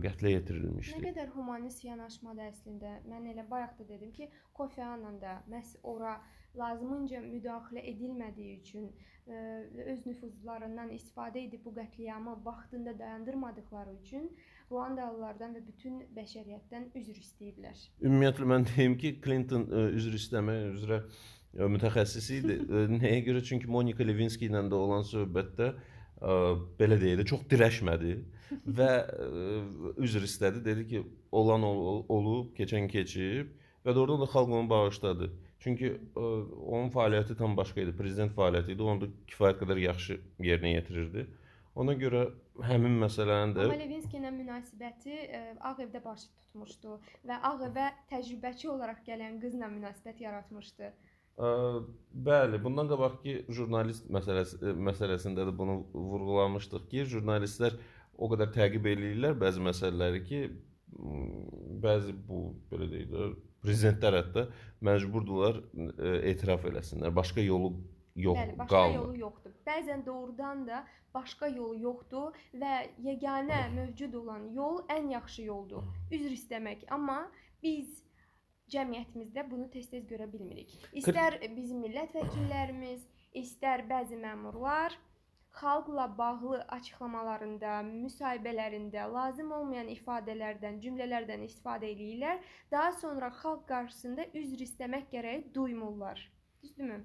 qətlə 0.03 0.35
yetirilmişdi. 0.35 0.99
Nə 0.99 1.09
qədər 1.09 1.31
humanist 1.35 1.83
yanaşmada 1.85 2.49
əslində. 2.51 2.99
Mən 3.09 3.31
elə 3.33 3.47
bayaq 3.49 3.77
da 3.79 3.87
dedim 3.89 4.11
ki, 4.15 4.29
Kofi 4.53 4.83
Annan 4.85 5.19
da 5.21 5.39
məhz 5.51 5.77
ora 5.83 6.19
lazımınca 6.57 7.21
müdaxilə 7.23 7.81
edilmədiyi 7.93 8.57
üçün 8.59 8.89
ə, 8.91 9.41
öz 9.93 10.05
nüfuzlarından 10.05 10.91
istifadə 10.91 11.45
edib 11.45 11.63
bu 11.65 11.71
qətliamı 11.77 12.37
vaxtında 12.45 12.97
dayandırmadıkları 12.99 13.93
üçün 14.03 14.27
Ruandalılardan 14.71 15.55
və 15.55 15.61
bütün 15.67 16.01
bəşəriyyətdən 16.15 16.89
üzr 16.99 17.21
istəyiblər. 17.23 17.85
Ümumiyyətlə 18.03 18.49
mən 18.53 18.67
deyim 18.73 18.97
ki, 18.99 19.13
Clinton 19.23 19.67
ə, 19.71 19.85
üzr 19.95 20.19
istəmək 20.19 20.67
üzrə 20.75 21.01
mütəxəssis 21.51 22.29
idi. 22.37 22.59
Nəyə 22.97 23.23
görə? 23.25 23.41
Çünki 23.43 23.67
Monika 23.67 24.05
Lewinsky 24.07 24.47
ilə 24.47 24.61
də 24.71 24.77
olan 24.77 25.03
söhbətdə 25.07 25.73
belə 26.79 26.99
deyildi, 27.01 27.25
çox 27.31 27.47
dirəşmədi 27.51 28.13
və 28.65 28.91
ə, 29.01 29.29
üzr 30.01 30.27
istədi. 30.27 30.63
Dedi 30.65 30.87
ki, 30.87 31.03
olan 31.31 31.63
ol 31.67 32.05
olub, 32.09 32.51
keçən 32.57 32.89
keçib 32.91 33.51
və 33.85 33.95
doğrudan 33.95 34.25
da 34.25 34.29
xalq 34.31 34.53
onu 34.59 34.69
bağışladı. 34.69 35.31
Çünki 35.61 35.93
ə, 35.93 36.29
onun 36.61 36.89
fəaliyyəti 36.93 37.37
tam 37.37 37.57
başqa 37.57 37.83
idi. 37.85 37.93
Prezident 37.97 38.33
fəaliyyəti 38.37 38.75
idi. 38.75 38.83
Onu 38.83 39.05
da 39.05 39.11
kifayət 39.29 39.61
qədər 39.61 39.85
yaxşı 39.87 40.19
yerinə 40.41 40.75
yetirirdi. 40.77 41.27
Ona 41.79 41.93
görə 41.95 42.25
həmin 42.67 42.97
məsələni 42.99 43.55
də 43.55 43.63
Amma 43.63 43.77
Levinski 43.79 44.17
ilə 44.19 44.31
münasibəti 44.35 45.13
ə, 45.23 45.39
Ağ 45.63 45.77
evdə 45.85 46.01
baş 46.03 46.25
tutmuşdu 46.41 46.97
və 47.29 47.37
Ağ 47.47 47.53
evə 47.69 47.85
təcrübəçi 48.11 48.67
olaraq 48.73 48.99
gələn 49.05 49.37
qızla 49.39 49.69
münasibət 49.71 50.19
yaratmışdı. 50.25 50.91
Ə, 51.39 51.51
bəli, 52.27 52.59
bundan 52.59 52.91
qabaqki 52.91 53.37
jurnalist 53.55 54.09
məsələsi 54.11 54.75
məsələsində 54.89 55.47
də 55.47 55.55
bunu 55.57 55.77
vurğulamışdıq 55.95 56.89
ki, 56.91 57.05
jurnalistlər 57.13 57.79
o 58.17 58.29
qədər 58.31 58.51
təqib 58.55 58.85
eləyirlər 58.91 59.37
bəzi 59.41 59.63
məsələləri 59.63 60.23
ki, 60.27 60.41
bəzi 61.81 62.13
bu 62.27 62.41
belə 62.71 62.87
deyək 62.91 63.09
də 63.13 63.29
prezidentlər 63.63 64.17
hətta 64.19 64.43
məcburdular 64.83 65.61
ə, 65.61 66.15
etiraf 66.31 66.65
eləsinlər. 66.69 67.13
Başqa 67.15 67.43
yolu 67.45 67.71
yox 68.15 68.37
Bəli, 68.39 68.57
başqa 68.59 68.75
qalmır. 68.75 68.99
yolu 68.99 69.17
yoxdur. 69.21 69.53
Bəzən 69.67 70.05
doğrudan 70.05 70.65
da 70.67 70.83
başqa 71.13 71.47
yolu 71.47 71.77
yoxdur 71.79 72.37
və 72.61 72.73
yeganə 73.05 73.61
mövcud 73.75 74.13
olan 74.21 74.47
yol 74.55 74.81
ən 74.91 75.11
yaxşı 75.13 75.45
yoldur. 75.47 75.85
Üzr 76.11 76.33
istəmək. 76.35 76.87
Amma 76.91 77.21
biz 77.63 78.01
cəmiyyətimizdə 78.71 79.45
bunu 79.51 79.69
tez-tez 79.71 80.05
görə 80.09 80.27
bilmirik. 80.31 80.71
İstər 80.95 81.39
bizim 81.55 81.81
millət 81.83 82.13
vəkillərimiz, 82.15 83.03
istər 83.35 83.83
bəzi 83.89 84.19
məmurlar 84.19 84.95
xalqla 85.59 86.05
bağlı 86.17 86.61
açıqlamalarında, 86.75 87.73
müsahibələrində 88.05 89.07
lazım 89.13 89.51
olmayan 89.57 89.89
ifadələrdən, 89.91 90.79
cümlələrdən 90.83 91.43
istifadə 91.47 91.89
eləyirlər. 91.91 92.39
Daha 92.71 92.91
sonra 93.01 93.31
xalq 93.41 93.65
qarşısında 93.67 94.29
üzr 94.41 94.63
istəmək 94.67 95.09
gərəyi 95.11 95.43
duymurlar. 95.55 96.21
Düzdürmü? 96.63 97.01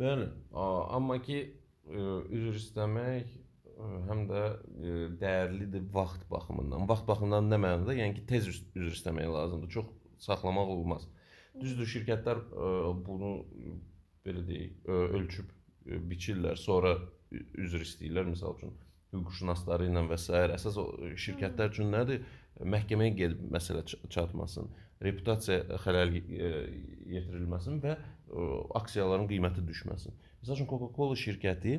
Bəli, 0.00 0.30
amma 0.54 1.20
ki 1.22 1.38
ə, 1.44 2.08
üzr 2.30 2.58
istəmək 2.62 3.28
ə, 3.28 3.92
həm 4.08 4.26
də 4.30 4.42
ə, 4.46 4.98
dəyərlidir 5.20 5.86
vaxt 5.92 6.26
baxımından. 6.30 6.88
Vaxt 6.88 7.08
baxımından 7.08 7.50
nə 7.52 7.60
mənada? 7.60 7.96
Yəni 7.98 8.20
ki, 8.20 8.26
tez 8.30 8.48
üz- 8.48 8.66
üzr 8.74 8.94
istəmək 8.94 9.28
lazımdır. 9.36 9.74
Çox 9.76 9.90
saxlamaq 10.30 10.76
olmaz. 10.78 11.08
Düzdür, 11.60 11.88
şirkətlər 11.90 12.44
bunu 13.04 13.30
belə 14.24 14.44
deyək, 14.46 14.84
ölçüb 15.18 15.48
biçirlər, 16.10 16.54
sonra 16.60 16.92
üzr 17.30 17.84
istəyirlər 17.86 18.30
məsəl 18.32 18.56
üçün 18.58 18.76
hüquqşünasları 19.14 19.88
ilə 19.90 20.04
və 20.10 20.18
s. 20.18 20.30
əsas 20.56 20.78
o 20.78 20.86
şirkətlər 21.18 21.72
üçün 21.72 21.90
nədir? 21.94 22.22
Məhkəməyə 22.60 23.14
gedib 23.16 23.42
məsələ 23.54 23.82
çatmasın, 24.12 24.68
reputasiya 25.02 25.78
xələl 25.84 26.12
yetirilməsin 26.18 27.80
və 27.82 27.96
aksiyaların 28.80 29.26
qiyməti 29.30 29.64
düşməsin. 29.66 30.14
Məsəl 30.42 30.58
üçün 30.58 30.70
Coca-Cola 30.70 31.16
şirkəti 31.18 31.78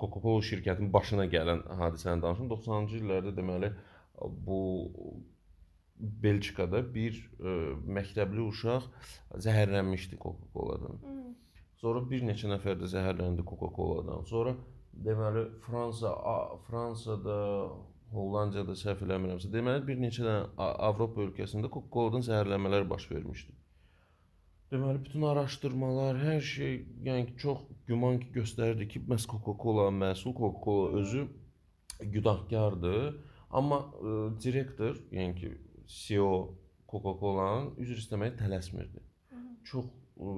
Coca-Cola 0.00 0.40
şirkətinin 0.48 0.92
başına 0.92 1.26
gələn 1.34 1.62
hadisəni 1.82 2.24
danışım. 2.24 2.48
90-cı 2.54 3.02
illərdə 3.02 3.36
deməli 3.36 3.72
bu 4.46 4.62
Belçikada 6.02 6.80
bir 6.94 7.14
ə, 7.14 7.52
məktəbli 7.98 8.42
uşaq 8.48 8.88
zəhərlənmişdi 9.44 10.16
Coca-Coladan. 10.18 10.96
Hı. 11.04 11.18
Sonra 11.82 12.04
bir 12.06 12.20
neçə 12.22 12.46
nəfər 12.46 12.76
də 12.78 12.86
zəhərləndi 12.92 13.42
Coca-Coladan. 13.42 14.22
Sonra 14.30 14.52
deməli 15.06 15.48
Fransa, 15.64 16.12
Fransada, 16.68 17.38
Hollandiyada 18.12 18.76
səhv 18.78 19.00
eləmirəmsə, 19.06 19.48
deməli 19.50 19.82
bir 19.88 19.96
neçə 19.98 20.22
dənə 20.22 20.68
Avropa 20.86 21.24
ölkəsində 21.24 21.66
Coca-Coladan 21.74 22.22
zəhərlənmələr 22.28 22.86
baş 22.92 23.08
vermişdi. 23.10 23.56
Deməli 24.70 25.02
bütün 25.08 25.24
araşdırmalar, 25.32 26.20
hər 26.22 26.38
şey, 26.52 26.76
yəni 27.08 27.34
çox 27.42 27.64
güman 27.90 28.20
ki 28.22 28.30
göstərirdi 28.36 28.86
ki, 28.92 29.02
məhz 29.10 29.26
Coca-Cola 29.32 29.88
məhsul, 29.96 30.36
Coca-Cola 30.38 31.00
özü 31.00 31.24
günahkardır. 32.14 33.08
Amma 33.50 33.80
ə, 33.82 34.14
direktor, 34.44 35.02
yəni 35.10 35.34
ki, 35.40 35.50
CEO 35.96 36.30
Coca-Cola-nın 36.86 37.74
üzr 37.82 37.98
istəməyə 38.04 38.36
tələsmirdi. 38.38 39.02
Çox 39.66 39.90
ə, 40.18 40.36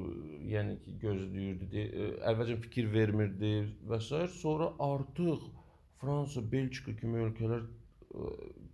yəni 0.53 0.79
ki, 0.85 0.97
gözləyirdi, 1.03 1.71
de, 1.73 1.85
ə, 1.85 2.09
əvvəlcə 2.33 2.59
fikir 2.67 2.91
vermirdi 2.93 3.55
və 3.89 4.01
s. 4.03 4.27
Sonra 4.41 4.73
artıq 4.83 5.47
Fransa, 6.03 6.43
Belçika 6.53 6.95
kimi 6.99 7.23
ölkələr 7.27 7.65
ə, 7.65 8.33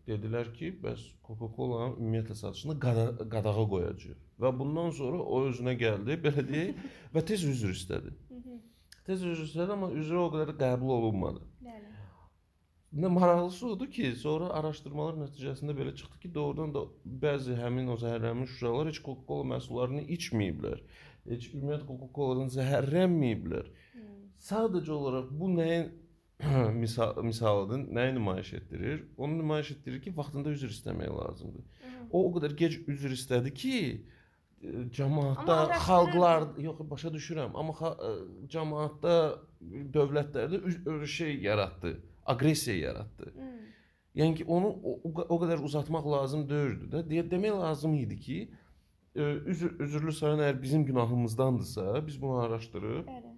dedilər 0.09 0.51
ki, 0.57 0.73
bəs 0.83 1.05
Coca-Cola 1.27 1.93
ümumiyyətlə 1.93 2.39
satışını 2.43 2.79
qada 2.83 3.07
qadağa 3.21 3.67
qoyacağıq. 3.75 4.27
Və 4.41 4.51
bundan 4.59 4.91
sonra 4.97 5.21
o 5.21 5.45
özünə 5.51 5.77
gəldi, 5.81 6.17
belə 6.25 6.47
deyək, 6.49 6.85
və 7.15 7.25
tez 7.29 7.45
üzr 7.47 7.77
istədi. 7.77 8.17
Tez 9.07 9.23
üzr 9.27 9.47
istədi, 9.47 9.75
amma 9.75 9.91
üzrə 9.97 10.21
o 10.25 10.29
qədər 10.33 10.55
də 10.55 10.59
qəbul 10.63 10.97
olunmadı. 10.99 11.50
Nə 12.93 13.07
maraqlısı 13.07 13.67
odur 13.67 13.87
ki, 13.95 14.09
sonra 14.19 14.49
araşdırmalar 14.59 15.19
nəticəsində 15.21 15.77
belə 15.79 15.93
çıxdı 15.95 16.17
ki, 16.25 16.31
doğrudan 16.35 16.73
da 16.75 16.81
bəzi 17.25 17.55
həmin 17.55 17.93
o 17.93 17.95
zəhərlənmiş 18.03 18.57
uşaqlar 18.57 18.91
heç 18.91 18.99
Coca-Cola 19.05 19.47
məhsullarını 19.53 20.03
içməyiblər. 20.17 20.83
Heç 21.31 21.47
ümumiyyətlə 21.53 21.87
Coca-Coladan 21.87 22.51
zəhərlənməyiblər. 22.57 23.71
Hı. 23.95 24.09
Sadəcə 24.49 24.91
olaraq 24.97 25.31
bu 25.31 25.53
nəyin 25.55 25.87
misal 26.83 27.23
misalıdır, 27.23 27.87
nəyi 28.01 28.17
nümayiş 28.19 28.53
etdirir? 28.59 29.07
Onu 29.17 29.39
nümayiş 29.39 29.71
etdirir 29.77 30.03
ki, 30.03 30.17
vaxtında 30.17 30.51
üzr 30.59 30.75
istəmək 30.75 31.15
lazımdır. 31.21 31.71
Hı. 31.87 31.95
O 32.11 32.27
o 32.27 32.35
qədər 32.41 32.59
gec 32.59 32.79
üzr 32.91 33.15
istədi 33.15 33.55
ki, 33.55 33.79
e, 34.67 34.77
cəmaatda, 34.99 35.63
xalqlar, 35.87 36.51
yox, 36.67 36.83
başa 36.91 37.15
düşürəm, 37.15 37.55
amma 37.55 37.95
e, 37.95 38.15
cəmaatda, 38.51 39.19
dövlətlərdə 39.95 41.07
şey 41.07 41.37
yaratdı, 41.45 42.01
aqressiya 42.27 42.77
yaratdı. 42.77 43.33
Hı. 43.37 43.51
Yəni 44.15 44.35
ki, 44.41 44.45
onu 44.45 44.71
o, 44.83 44.97
o 45.23 45.37
qədər 45.43 45.63
uzatmaq 45.63 46.07
lazım 46.13 46.49
deyildi 46.49 46.91
də. 46.93 47.03
Deyə 47.11 47.25
demək 47.31 47.55
lazım 47.61 47.95
idi 47.95 48.19
ki, 48.21 48.39
e, 49.15 49.23
üzr 49.23 49.77
üzürlü 49.81 50.13
sayın 50.13 50.43
əgər 50.43 50.63
bizim 50.63 50.85
günahımızdandırsa, 50.85 52.07
biz 52.07 52.23
bunu 52.23 52.41
araşdırıb 52.47 53.07
Bəli. 53.07 53.35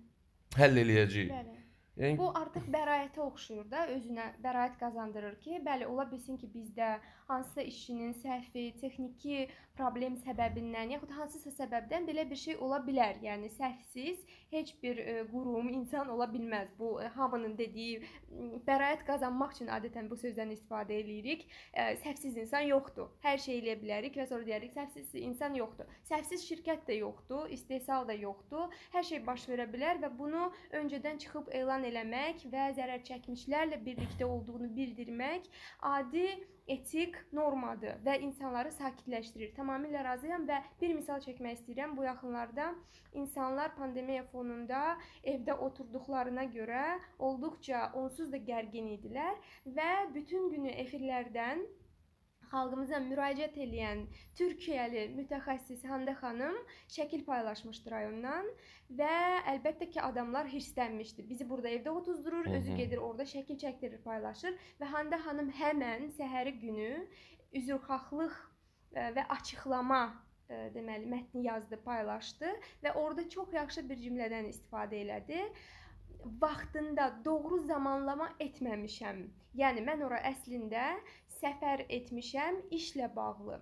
həll 0.56 0.80
eləyəcəyik. 0.84 1.34
Bəli. 1.34 1.51
Yəni 2.00 2.16
Bu 2.16 2.30
artıq 2.38 2.68
bəraətə 2.72 3.20
oxşuyur 3.20 3.66
da, 3.72 3.82
özünə 3.92 4.30
bəraət 4.44 4.78
qazandırır 4.80 5.34
ki, 5.44 5.58
bəli, 5.66 5.84
ola 5.86 6.06
bilsin 6.10 6.38
ki, 6.40 6.48
bizdə 6.54 6.94
hansısa 7.28 7.62
işçinin 7.62 8.14
səhvi, 8.22 8.64
texniki 8.80 9.48
problem 9.76 10.16
səbəbindən 10.20 10.92
yaxud 10.92 11.12
hansısa 11.16 11.50
səbəbdən 11.56 12.04
belə 12.08 12.24
bir 12.28 12.36
şey 12.36 12.58
ola 12.64 12.78
bilər. 12.84 13.20
Yəni 13.24 13.48
səhvsiz 13.54 14.20
heç 14.52 14.72
bir 14.82 15.00
ə, 15.00 15.14
qurum, 15.30 15.70
insan 15.72 16.10
ola 16.12 16.26
bilməz. 16.32 16.72
Bu 16.78 16.94
ə, 17.00 17.08
hamının 17.14 17.54
dediyi 17.56 18.02
bəraət 18.66 19.06
qazanmaq 19.08 19.54
üçün 19.56 19.72
adətən 19.72 20.10
bu 20.10 20.18
sözdən 20.20 20.52
istifadə 20.56 20.98
eləyirik. 20.98 21.46
Ə, 21.72 21.86
səhvsiz 22.04 22.36
insan 22.44 22.68
yoxdur. 22.68 23.08
Hər 23.24 23.40
şey 23.46 23.62
eləyə 23.62 23.78
bilərik 23.84 24.18
və 24.20 24.28
sonra 24.28 24.48
deyirik 24.48 24.76
səhvsiz 24.76 25.16
insan 25.22 25.56
yoxdur. 25.60 25.88
Səhvsiz 26.10 26.44
şirkət 26.48 26.84
də 26.90 26.98
yoxdur, 27.00 27.48
istehsal 27.56 28.08
da 28.08 28.16
yoxdur. 28.16 28.76
Hər 28.92 29.08
şey 29.08 29.24
baş 29.28 29.48
verə 29.52 29.68
bilər 29.72 30.02
və 30.04 30.12
bunu 30.18 30.50
öncədən 30.82 31.20
çıxıb 31.24 31.48
elan 31.62 31.81
eləmək 31.88 32.46
və 32.52 32.70
zərər 32.78 33.04
çəkmişlərlə 33.08 33.78
birlikdə 33.84 34.26
olduğunu 34.26 34.70
bildirmək 34.76 35.48
adi 35.92 36.26
etik 36.70 37.16
normadır 37.34 37.98
və 38.06 38.18
insanları 38.22 38.70
sakitləşdirir. 38.74 39.50
Tamamilə 39.56 40.04
razıyam 40.06 40.46
və 40.46 40.60
bir 40.80 40.94
misal 40.94 41.20
çəkmək 41.24 41.58
istəyirəm. 41.58 41.96
Bu 41.96 42.06
yaxınlarda 42.06 42.70
insanlar 43.18 43.74
pandemiya 43.76 44.24
fonunda 44.32 44.96
evdə 45.34 45.56
oturduqlarına 45.66 46.46
görə 46.54 46.84
olduqca 47.18 47.90
onsuz 47.98 48.30
da 48.32 48.38
gərgin 48.38 48.92
idilər 48.96 49.38
və 49.66 49.90
bütün 50.14 50.50
günü 50.54 50.74
efirlərdən 50.84 51.66
xalqımıza 52.52 53.00
müraciət 53.06 53.56
edən 53.64 54.04
Türkiyəli 54.38 55.06
mütəxəssis 55.16 55.84
Hande 55.88 56.14
xanım 56.20 56.58
şəkil 56.96 57.24
paylaşmışdı 57.28 57.92
rayondan 57.94 58.48
və 59.00 59.12
əlbəttə 59.54 59.88
ki, 59.94 60.00
adamlar 60.04 60.50
hirslənmişdi. 60.52 61.26
Bizi 61.28 61.48
burada 61.48 61.72
evdə 61.72 61.94
otuzdurur, 62.00 62.50
özü 62.58 62.76
gedir 62.82 63.02
orada 63.06 63.26
şəkil 63.34 63.60
çəkdirir, 63.64 64.02
paylaşır 64.04 64.58
və 64.80 64.90
Hande 64.94 65.20
xanım 65.26 65.52
həmən 65.60 66.10
səhəri 66.18 66.56
günü 66.60 66.90
üzrxahlıq 67.60 68.34
ə, 68.36 69.12
və 69.16 69.28
açıqlama 69.36 70.02
ə, 70.08 70.64
deməli 70.76 71.08
mətni 71.08 71.46
yazdı, 71.48 71.80
paylaşdı 71.84 72.52
və 72.84 72.96
orada 73.00 73.28
çox 73.36 73.54
yaxşı 73.56 73.88
bir 73.88 74.00
cümlədən 74.04 74.50
istifadə 74.52 75.00
elədi 75.04 75.46
vaxtında 76.42 77.12
doğru 77.24 77.58
zamanlama 77.66 78.28
etməmişəm. 78.40 79.24
Yəni 79.58 79.82
mən 79.84 80.04
ora 80.06 80.20
əslində 80.30 80.84
səfər 81.42 81.84
etmişəm 81.88 82.62
işlə 82.78 83.10
bağlı. 83.16 83.60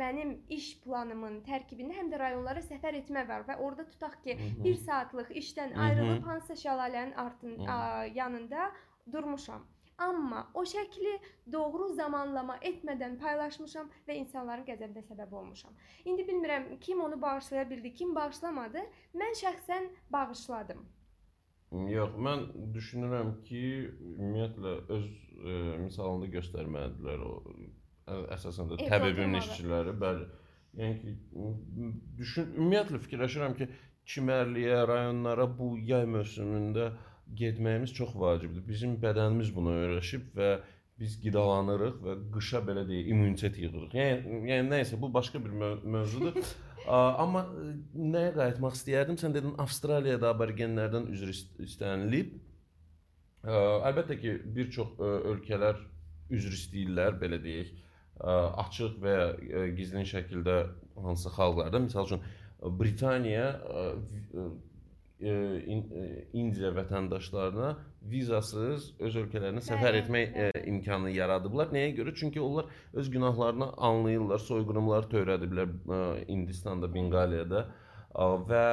Mənim 0.00 0.34
iş 0.52 0.66
planımın 0.84 1.38
tərkibində 1.46 1.94
həm 1.96 2.10
də 2.12 2.18
rayonlara 2.20 2.60
səfər 2.60 2.98
etmə 2.98 3.22
var 3.28 3.46
və 3.48 3.56
orada 3.56 3.86
tutaq 3.88 4.18
ki, 4.24 4.34
Hı 4.36 4.48
-hı. 4.60 4.64
1 4.64 4.74
saatlıq 4.74 5.30
işdən 5.40 5.74
ayrılıb 5.84 6.22
hansısa 6.26 6.54
şəlalənin 6.68 7.14
artın 7.14 7.66
a, 7.66 8.04
yanında 8.04 8.70
durmuşam. 9.12 9.66
Amma 9.98 10.50
o 10.54 10.62
şəkli 10.62 11.14
doğru 11.52 11.88
zamanlama 11.94 12.56
etmədən 12.62 13.16
paylaşmışam 13.18 13.88
və 14.08 14.14
insanların 14.14 14.64
qəzəbinə 14.64 15.02
səbəb 15.08 15.32
olmuşam. 15.34 15.72
İndi 16.04 16.22
bilmirəm 16.22 16.78
kim 16.80 17.00
onu 17.00 17.22
bağışlaya 17.22 17.70
bildi, 17.70 17.94
kim 17.94 18.14
bağışlamadı. 18.14 18.78
Mən 19.14 19.34
şəxsən 19.42 19.88
bağışladım. 20.10 20.86
Yox, 21.88 22.12
mən 22.26 22.46
düşünürəm 22.74 23.42
ki, 23.42 23.62
ümumiyyətlə 24.00 24.70
öz 24.88 25.08
e, 25.38 25.58
misalında 25.84 26.30
göstərməlidirlər 26.34 27.24
o 27.24 27.32
əsasən 28.36 28.70
də 28.72 28.78
təbii 28.88 29.14
oturmalı. 29.14 29.42
işçiləri, 29.42 29.94
bəli. 30.00 30.28
Yəni 30.78 30.96
ki, 31.02 31.12
düşün 32.18 32.50
ümumiyyətlə 32.54 33.00
fikirləşirəm 33.04 33.56
ki, 33.58 33.68
çimərliyə, 34.08 34.80
rayonlara 34.88 35.46
bu 35.58 35.74
yay 35.84 36.06
mövsümündə 36.08 36.90
getməyimiz 37.36 37.92
çox 37.96 38.14
vacibdir. 38.16 38.64
Bizim 38.68 38.96
bədənimiz 39.02 39.50
buna 39.54 39.74
öyrəşib 39.82 40.30
və 40.38 40.52
biz 40.98 41.18
qidalanırıq 41.22 41.98
və 42.04 42.14
qışa 42.34 42.62
belə 42.66 42.86
deyək, 42.88 43.10
immunitet 43.12 43.58
yığırıq. 43.60 43.92
Yəni, 43.94 44.40
yəni 44.50 44.72
nə 44.72 44.80
isə 44.86 44.98
bu 45.00 45.12
başqa 45.14 45.42
bir 45.44 45.54
möv 45.60 45.84
mövzudur. 45.84 46.40
Amma 46.88 47.44
e, 47.52 47.74
nəyə 48.00 48.32
qayıtmaq 48.38 48.76
istəyərdim? 48.78 49.18
Sən 49.20 49.34
dedin 49.36 49.54
Avstraliyada 49.60 50.32
aborigenlərdən 50.32 51.10
üzr 51.12 51.34
ist- 51.34 51.58
istənilib. 51.62 52.32
Əlbəttə 53.44 54.18
ki, 54.20 54.34
bir 54.56 54.70
çox 54.74 54.96
ə, 54.98 55.12
ölkələr 55.34 55.78
üzr 56.34 56.56
istəyirlər, 56.56 57.18
belə 57.20 57.38
deyək, 57.42 57.70
ə, 58.18 58.38
açıq 58.64 58.98
və 59.02 59.14
ya 59.14 59.28
ə, 59.62 59.68
gizlin 59.78 60.08
şəkildə 60.08 60.58
hansı 61.04 61.30
xalqlarda, 61.36 61.84
məsəl 61.86 62.08
üçün 62.10 62.24
Britaniya 62.80 63.52
İndiya 65.18 66.68
vətəndaşlarına 66.76 67.68
vizasız 68.10 68.92
öz 69.02 69.16
ölkələrinə 69.22 69.62
səfər 69.66 69.96
etmək 69.98 70.36
imkanı 70.70 71.10
yaradıblar. 71.10 71.72
Nəyə 71.74 71.96
görə? 71.96 72.14
Çünki 72.14 72.40
onlar 72.40 72.70
öz 72.94 73.10
günahlarını 73.10 73.72
anlayırlar, 73.88 74.38
soyqırımlar 74.38 75.08
törədiblər 75.10 75.74
Hindistanda, 76.28 76.90
Benqaliyada 76.94 77.64
və 78.50 78.64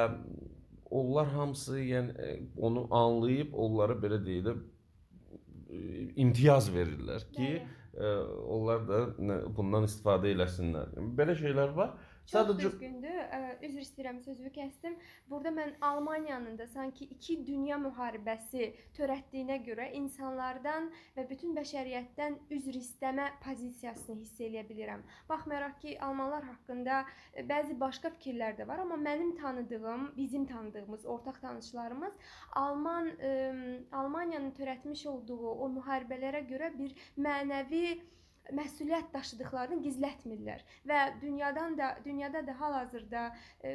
onlar 0.90 1.30
hamısı 1.34 1.78
yəni 1.80 2.14
ə, 2.14 2.34
onu 2.56 2.86
anlayıb 2.94 3.54
onlara 3.54 3.96
belə 4.02 4.20
deyək 4.24 4.44
də 4.46 4.56
ə, 4.56 5.80
imtiyaz 6.24 6.70
verirlər 6.74 7.26
ki, 7.36 7.50
ə, 7.96 8.12
onlar 8.58 8.84
da 8.88 9.00
bundan 9.56 9.88
istifadə 9.88 10.32
eləsinlər. 10.34 10.94
Belə 11.18 11.36
şeylər 11.38 11.74
var. 11.76 11.96
Çox 12.26 12.40
Sadəcə 12.40 12.58
düzgündür. 12.72 13.18
Ə, 13.30 13.45
Üzr 13.62 13.80
istəyirəm 13.82 14.18
sözünü 14.24 14.50
kəsdim. 14.52 14.96
Burada 15.30 15.52
mən 15.54 15.74
Almaniyanın 15.80 16.58
da 16.58 16.66
sanki 16.66 17.04
2 17.16 17.36
dünya 17.46 17.78
müharibəsi 17.80 18.68
törətdiyinə 18.98 19.58
görə 19.66 19.90
insanlardan 20.00 20.90
və 21.16 21.26
bütün 21.30 21.54
bəşəriyyətdən 21.56 22.38
üzr 22.58 22.78
istəmə 22.80 23.28
pozisiyasını 23.44 24.18
hiss 24.20 24.40
eləyə 24.48 24.64
bilirəm. 24.68 25.04
Baxmayaraq 25.28 25.78
ki, 25.84 25.96
almanlar 26.08 26.44
haqqında 26.50 27.02
ə, 27.04 27.46
bəzi 27.50 27.78
başqa 27.80 28.12
fikirlər 28.16 28.58
də 28.60 28.68
var, 28.68 28.82
amma 28.84 28.98
mənim 29.08 29.36
tanıdığım, 29.40 30.10
bizim 30.16 30.46
tanıdığımız, 30.46 31.06
ortaq 31.06 31.40
tanışlarımız 31.40 32.18
Alman 32.52 33.08
ə, 33.08 33.32
Almaniyanın 33.92 34.52
törətmiş 34.58 35.06
olduğu 35.12 35.54
o 35.54 35.70
müharibələrə 35.78 36.44
görə 36.50 36.72
bir 36.78 36.94
mənəvi 37.16 37.86
məsuliyyət 38.54 39.12
daşıdıqlarını 39.14 39.80
gizlətmirlər 39.84 40.62
və 40.86 40.98
dünyadan 41.22 41.76
da 41.78 41.88
dünyada 42.04 42.42
da 42.46 42.54
hal-hazırda 42.60 43.22
e, 43.64 43.72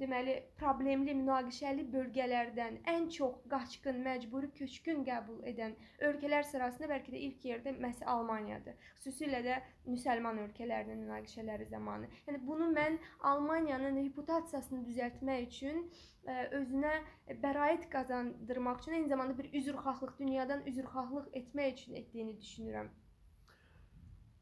deməli 0.00 0.34
problemli, 0.60 1.14
münaqişəli 1.20 1.86
bölgələrdən 1.92 2.80
ən 2.92 3.08
çox 3.16 3.38
qaçqın, 3.52 4.02
məcburi 4.04 4.50
köçkün 4.60 5.04
qəbul 5.08 5.40
edən 5.52 5.76
ölkələr 6.10 6.46
sırasında 6.50 6.90
bəlkə 6.92 7.14
də 7.14 7.22
ilk 7.28 7.48
yerdə 7.50 7.74
məhz 7.80 8.04
Almaniyadır. 8.14 8.76
Xüsusilə 8.98 9.42
də 9.46 9.58
müsəlman 9.88 10.42
ölkələrinin 10.44 11.02
münaqişələri 11.06 11.68
zamanı. 11.72 12.10
Yəni 12.28 12.44
bunu 12.46 12.70
mən 12.76 13.00
Almaniyanın 13.32 13.98
reputasiyasını 14.04 14.84
düzəltmək 14.90 15.48
üçün 15.48 15.82
ə, 16.28 16.48
özünə 16.60 16.94
bəraət 17.42 17.88
qazandırmaq 17.92 18.82
üçün 18.82 19.00
eyni 19.00 19.12
zamanda 19.14 19.38
bir 19.38 19.52
üzrxahlıq, 19.60 20.16
dünyadan 20.18 20.64
üzrxahlıq 20.66 21.28
etmək 21.42 21.78
üçün 21.78 22.00
etdiyini 22.02 22.38
düşünürəm. 22.40 22.90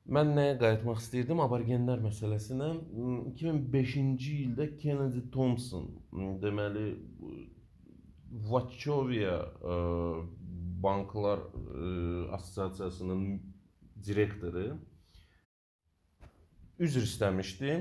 Mən 0.07 0.29
nəyə 0.37 0.55
qayıtmaq 0.61 1.01
istəyirdim? 1.03 1.41
Aborigenlər 1.43 2.03
məsələsinə. 2.05 2.69
M, 2.95 3.17
2005-ci 3.33 4.35
ildə 4.45 4.69
Kennedy 4.79 5.25
Thompson, 5.35 5.89
m, 6.15 6.37
deməli 6.43 6.93
bu 7.19 7.33
Vaçovia 8.51 9.39
ə, 9.43 9.79
banklar 10.83 11.43
ə, 11.43 11.91
assosiasiyasının 12.37 13.25
direktoru 14.07 14.77
üzr 16.87 17.07
istəmişdi. 17.09 17.77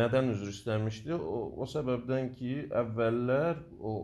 Nədən 0.00 0.32
üzr 0.32 0.54
istəmişdi? 0.54 1.12
O, 1.16 1.44
o 1.60 1.68
səbəbdən 1.68 2.32
ki, 2.38 2.56
əvvəllər 2.82 3.60
o 3.80 3.94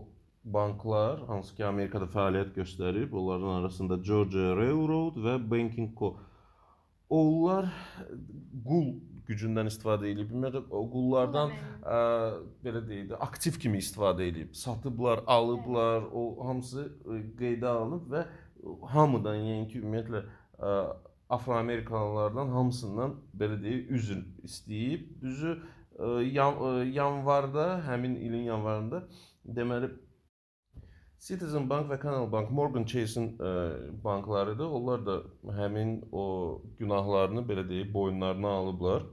banklar, 0.45 1.25
hansı 1.29 1.57
ki 1.57 1.65
Amerikada 1.67 2.07
fəaliyyət 2.11 2.55
göstərib, 2.61 3.17
onların 3.17 3.61
arasında 3.61 3.99
Georgia 4.05 4.55
Railroad 4.57 5.19
və 5.25 5.39
Banking 5.51 5.93
Co. 5.99 6.17
Onlar 7.13 7.69
qul 8.67 8.97
gücündən 9.27 9.71
istifadə 9.71 10.09
edib. 10.11 10.31
Ümumiyyətlə 10.31 10.63
o 10.71 10.83
qullardan 10.91 11.53
ə, 11.83 11.99
belə 12.65 12.83
deyək 12.87 13.09
də 13.13 13.21
aktiv 13.27 13.59
kimi 13.63 13.81
istifadə 13.83 14.27
edib. 14.31 14.53
Satıblar, 14.55 15.23
alıblar, 15.27 16.07
o 16.13 16.47
hamısı 16.47 16.87
ə, 16.87 17.21
qeydə 17.39 17.71
alınıb 17.71 18.09
və 18.13 18.25
hamıdan, 18.95 19.43
yəni 19.51 19.69
ki, 19.71 19.83
ümumiyyətlə 19.83 20.25
ə, 20.59 20.77
Afroamerikalılardan 21.37 22.53
hamısından 22.55 23.17
belə 23.39 23.59
deyək 23.63 23.95
üzr 23.99 24.21
istəyib. 24.47 25.09
Düzü 25.23 25.57
ə, 25.57 26.11
yan, 26.31 26.59
ə, 26.59 26.73
yanvarda, 26.95 27.69
həmin 27.87 28.19
ilin 28.23 28.47
yanvarında 28.51 29.03
deməli 29.59 29.91
Citizen 31.21 31.69
Bank 31.71 31.91
və 31.91 31.99
Canal 32.03 32.27
Bank 32.33 32.51
Morgan 32.51 32.85
Chase-in 32.85 33.33
ə, 33.39 33.53
banklarıdır. 34.05 34.67
Onlar 34.79 35.07
da 35.07 35.21
həmin 35.57 36.01
o 36.13 36.63
günahlarını 36.79 37.43
belə 37.49 37.65
deyək 37.69 37.93
boyunlarına 37.95 38.49
alıblar. 38.63 39.07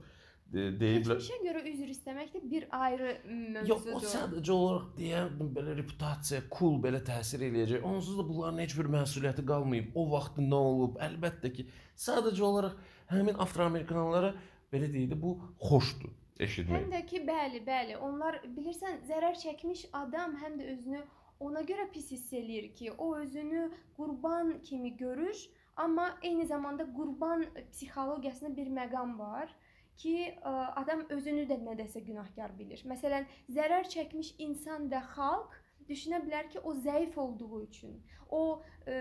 e, 0.54 0.66
deyiblər. 0.78 1.18
Keçmişə 1.18 1.38
görə 1.42 1.62
üzr 1.70 1.90
istəmək 1.94 2.32
də 2.34 2.42
bir 2.50 2.66
ayrı 2.70 3.14
mövzudur. 3.26 3.70
Yox, 3.70 3.86
o 3.96 4.12
sadəcə 4.12 4.54
olaraq 4.54 4.90
deyərdim 4.98 5.52
belə 5.56 5.76
reputasiya, 5.80 6.42
cool 6.54 6.78
belə 6.84 7.00
təsir 7.06 7.42
eləyəcək. 7.48 7.86
Onsuz 7.88 8.18
da 8.20 8.26
bunların 8.28 8.60
heç 8.62 8.76
bir 8.78 8.90
məsuliyyəti 8.94 9.46
qalmayıb. 9.48 9.96
O 9.98 10.06
vaxt 10.12 10.38
nə 10.42 10.60
olub? 10.70 11.00
Əlbəttə 11.08 11.52
ki, 11.56 11.66
sadəcə 12.06 12.46
olaraq 12.50 12.78
həmin 13.10 13.40
afroamerikalılara 13.46 14.34
belə 14.72 14.92
deyildi, 14.92 15.18
bu 15.20 15.36
xoşdur 15.62 16.14
eşitmək. 16.44 16.86
Həm 16.86 16.94
də 16.94 17.02
ki, 17.10 17.24
bəli, 17.26 17.60
bəli, 17.66 17.98
onlar 18.02 18.40
bilirsən, 18.56 19.02
zərər 19.08 19.38
çəkmiş 19.42 19.88
adam 19.92 20.38
həm 20.42 20.58
də 20.60 20.70
özünü 20.76 21.02
ona 21.46 21.62
görə 21.66 21.88
pis 21.92 22.10
hiss 22.12 22.32
eləyir 22.32 22.70
ki, 22.78 22.92
o 22.92 23.16
özünü 23.16 23.68
qurban 23.96 24.60
kimi 24.62 24.96
görür, 24.96 25.36
amma 25.76 26.18
eyni 26.22 26.46
zamanda 26.46 26.86
qurban 26.92 27.46
psixologiyasında 27.70 28.56
bir 28.56 28.66
məqam 28.66 29.18
var 29.18 29.54
ki, 29.96 30.34
adam 30.76 31.04
özünü 31.10 31.46
də 31.50 31.58
nədəsə 31.62 32.02
günahkar 32.06 32.56
bilir. 32.58 32.82
Məsələn, 32.88 33.26
zərər 33.50 33.88
çəkmiş 33.90 34.34
insan 34.46 34.88
və 34.90 35.02
xalq 35.14 35.54
düşünə 35.88 36.22
bilər 36.24 36.48
ki, 36.50 36.60
o 36.60 36.74
zəif 36.74 37.18
olduğu 37.18 37.62
üçün, 37.62 37.98
o 38.30 38.62
ə, 38.86 39.00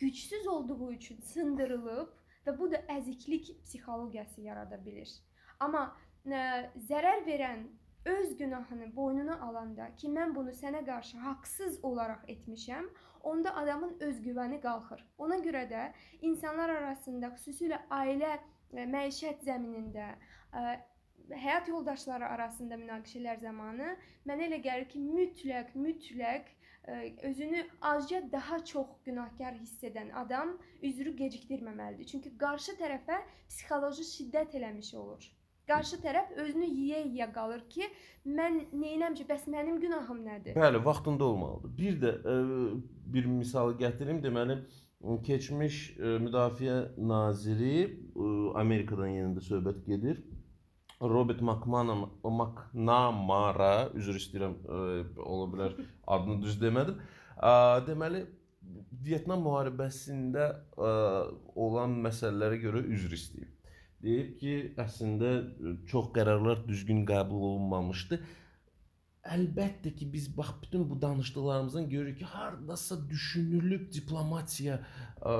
gücsüz 0.00 0.46
olduğu 0.46 0.92
üçün 0.92 1.20
sındırılıb 1.32 2.12
və 2.46 2.58
bu 2.58 2.70
da 2.72 2.80
əziklik 2.98 3.50
psixologiyası 3.64 4.46
yarada 4.46 4.78
bilər. 4.84 5.10
Amma 5.60 5.88
ə, 6.24 6.70
zərər 6.88 7.26
verən 7.26 7.66
öz 8.06 8.36
günahını 8.36 8.96
boynuna 8.96 9.40
alanda 9.48 9.88
ki, 9.96 10.08
mən 10.08 10.34
bunu 10.34 10.54
sənə 10.54 10.84
qarşı 10.86 11.18
haqsız 11.18 11.78
olaraq 11.82 12.26
etmişəm, 12.34 12.88
onda 13.22 13.54
adamın 13.56 13.96
öz 14.00 14.20
güvəni 14.26 14.60
qalxır. 14.62 15.02
Ona 15.18 15.38
görə 15.46 15.64
də 15.70 15.86
insanlar 16.22 16.70
arasında, 16.70 17.32
xüsusilə 17.34 17.80
ailə 17.90 18.36
məişət 18.72 19.42
zəminində, 19.46 20.12
həyat 21.30 21.68
yoldaşları 21.68 22.26
arasında 22.26 22.78
münaqişələr 22.78 23.40
zamanı 23.42 23.96
mənə 24.28 24.46
elə 24.50 24.60
gəlir 24.62 24.88
ki, 24.92 25.02
mütləq, 25.02 25.74
mütləq 25.74 26.52
özünü 27.22 27.66
azca 27.80 28.20
daha 28.32 28.64
çox 28.64 28.92
günahkar 29.04 29.54
hiss 29.58 29.82
edən 29.84 30.12
adam 30.14 30.52
üzrü 30.82 31.16
gecikdirməməlidir. 31.18 32.06
Çünki 32.12 32.36
qarşı 32.38 32.76
tərəfə 32.78 33.18
psixoloji 33.48 34.06
şiddət 34.12 34.54
eləmiş 34.60 34.94
olur. 34.94 35.26
Qarşı 35.66 35.98
tərəf 35.98 36.28
özünü 36.38 36.66
yeyə-yeyə 36.70 37.26
qalır 37.34 37.64
ki, 37.74 37.88
mən 38.38 38.58
neynəm 38.78 39.16
ki, 39.18 39.24
bəs 39.26 39.48
mənim 39.50 39.80
günahım 39.82 40.20
nədir? 40.22 40.54
Bəli, 40.54 40.78
vaxtında 40.84 41.24
olmalıdır. 41.26 41.72
Bir 41.80 41.96
də 42.04 42.12
ə, 42.22 42.34
bir 43.14 43.26
misal 43.26 43.74
gətirim, 43.80 44.20
deməli, 44.22 44.60
keçmiş 45.26 45.80
ə, 45.98 46.12
müdafiə 46.22 46.76
naziri 47.10 47.80
ə, 47.82 48.28
Amerikadan 48.62 49.10
yenə 49.16 49.34
də 49.34 49.42
söhbət 49.48 49.82
gedir. 49.90 50.22
Robert 51.02 51.42
McManama, 51.42 52.12
McNamara, 52.22 53.90
üzr 53.98 54.22
istəyirəm, 54.22 54.56
ə, 54.62 54.80
ola 55.26 55.50
bilər 55.50 55.76
adını 56.06 56.38
düz 56.46 56.60
demədim. 56.62 57.02
Ə, 57.42 57.82
deməli 57.90 58.22
Vyetnam 59.06 59.42
müharibəsində 59.46 60.46
ə, 60.78 60.94
olan 61.58 62.00
məsələlərə 62.06 62.62
görə 62.62 62.86
üzr 62.86 63.18
istəyib 63.18 63.55
deyib 64.02 64.34
ki, 64.40 64.56
əslində 64.80 65.30
çox 65.90 66.10
qərarlar 66.16 66.64
düzgün 66.68 67.04
qəbul 67.08 67.46
olunmamışdı. 67.52 68.20
Əlbəttə 69.36 69.90
ki, 69.98 70.06
biz 70.12 70.28
bax 70.36 70.52
bütün 70.62 70.84
bu 70.90 71.00
danışdıqlarımızdan 71.02 71.88
görürük 71.90 72.18
ki, 72.18 72.28
hardasa 72.30 72.98
düşünülüb 73.08 73.88
diplomatiya 73.92 74.76
ə, 74.78 75.32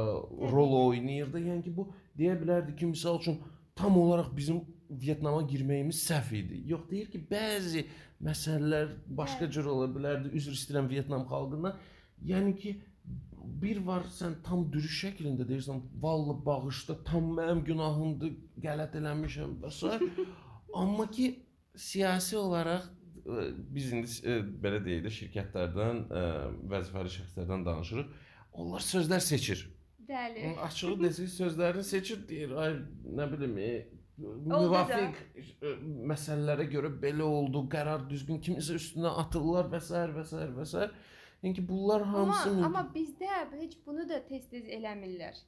rol 0.52 0.74
oynayırdı. 0.86 1.44
Yəni 1.50 1.66
ki, 1.68 1.76
bu 1.76 1.90
deyə 2.18 2.34
bilərdi 2.40 2.74
ki, 2.78 2.90
məsəl 2.94 3.20
üçün 3.20 3.38
tam 3.76 3.98
olaraq 4.00 4.32
bizim 4.36 4.64
Vyetnama 4.90 5.42
girməyimiz 5.50 5.98
səhv 5.98 6.34
idi. 6.38 6.60
Yox, 6.70 6.84
deyir 6.90 7.08
ki, 7.10 7.20
bəzi 7.30 7.86
məsələlər 8.22 8.92
başqa 9.18 9.48
cür 9.50 9.66
ola 9.72 9.88
bilərdi. 9.90 10.30
Üzr 10.38 10.54
istəyirəm 10.54 10.90
Vyetnam 10.90 11.24
xalqından. 11.30 11.74
Yəni 12.26 12.54
ki, 12.58 12.76
bir 13.62 13.80
var 13.86 14.06
sən 14.12 14.38
tam 14.46 14.66
dürüst 14.72 15.00
şəklində 15.04 15.46
deyirsən, 15.48 15.80
vallah 16.02 16.38
bağışla, 16.46 16.98
tam 17.08 17.32
mənim 17.38 17.62
günahımdır, 17.66 18.34
qələt 18.64 18.98
eləmişəm 19.00 19.56
və 19.62 19.72
s. 19.72 19.98
Amma 20.82 21.08
ki 21.10 21.30
siyasi 21.76 22.36
olaraq 22.36 22.84
e, 23.24 23.48
biz 23.76 23.92
indi 23.92 24.12
e, 24.24 24.38
belə 24.62 24.82
deyək 24.84 25.06
də 25.06 25.14
şirkətlərdən, 25.18 26.04
e, 26.20 26.24
vəzifəli 26.72 27.14
şəxslərdən 27.18 27.66
danışırıq. 27.70 28.14
Onlar 28.62 28.84
sözlər 28.84 29.20
seçir. 29.20 29.66
Bəli. 30.06 30.54
Açığı 30.62 30.94
desək 31.00 31.30
sözlərini 31.34 31.84
seçir 31.84 32.22
deyir. 32.28 32.54
Ay 32.62 32.76
nə 33.18 33.26
bilim, 33.32 33.58
e, 33.58 33.72
müvafiq 34.16 35.18
məsələlərə 36.12 36.66
görə 36.72 36.90
belə 37.02 37.26
oldu, 37.26 37.66
qərar 37.72 38.06
düzgün 38.08 38.40
kimisə 38.44 38.78
üstünə 38.78 39.12
atırlar 39.22 39.68
və 39.72 39.80
s. 39.82 40.06
və 40.16 40.24
s. 40.24 40.46
və 40.56 40.66
s. 40.68 40.88
Yəni 41.42 41.68
bunlar 41.68 42.02
hamısı 42.02 42.50
amma, 42.50 42.66
amma 42.66 42.82
bizdə 42.94 43.28
heç 43.60 43.76
bunu 43.86 44.08
da 44.08 44.22
tez-tez 44.28 44.68
eləmirlər. 44.78 45.38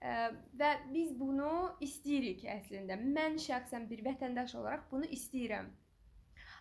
Ə, 0.00 0.14
və 0.60 0.70
biz 0.92 1.12
bunu 1.18 1.50
istəyirik 1.84 2.44
əslində. 2.56 2.96
Mən 3.00 3.36
şəxsən 3.42 3.88
bir 3.90 4.04
vətəndaş 4.06 4.56
olaraq 4.60 4.88
bunu 4.90 5.08
istəyirəm. 5.18 5.68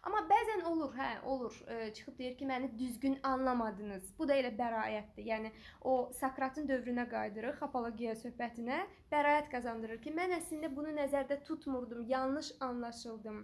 Amma 0.05 0.21
bəzən 0.29 0.61
olur, 0.69 0.91
hə, 0.93 1.07
olur. 1.33 1.55
Ə, 1.65 1.77
çıxıb 1.97 2.19
deyir 2.19 2.35
ki, 2.37 2.45
məni 2.45 2.69
düzgün 2.77 3.15
anlamadınız. 3.25 4.11
Bu 4.19 4.27
da 4.29 4.35
elə 4.37 4.51
bəraətdir. 4.59 5.25
Yəni 5.31 5.51
o 5.81 5.95
Sokratın 6.19 6.67
dövrünə 6.69 7.07
qayıdırıq, 7.09 7.63
apologiya 7.65 8.13
söhbətinə. 8.19 8.83
Bəraət 9.11 9.49
qazandırır 9.55 10.03
ki, 10.03 10.13
mən 10.19 10.37
əslində 10.37 10.69
bunu 10.75 10.93
nəzərdə 10.99 11.39
tutmurdum, 11.47 12.05
yanlış 12.11 12.53
anlaşıldım. 12.67 13.41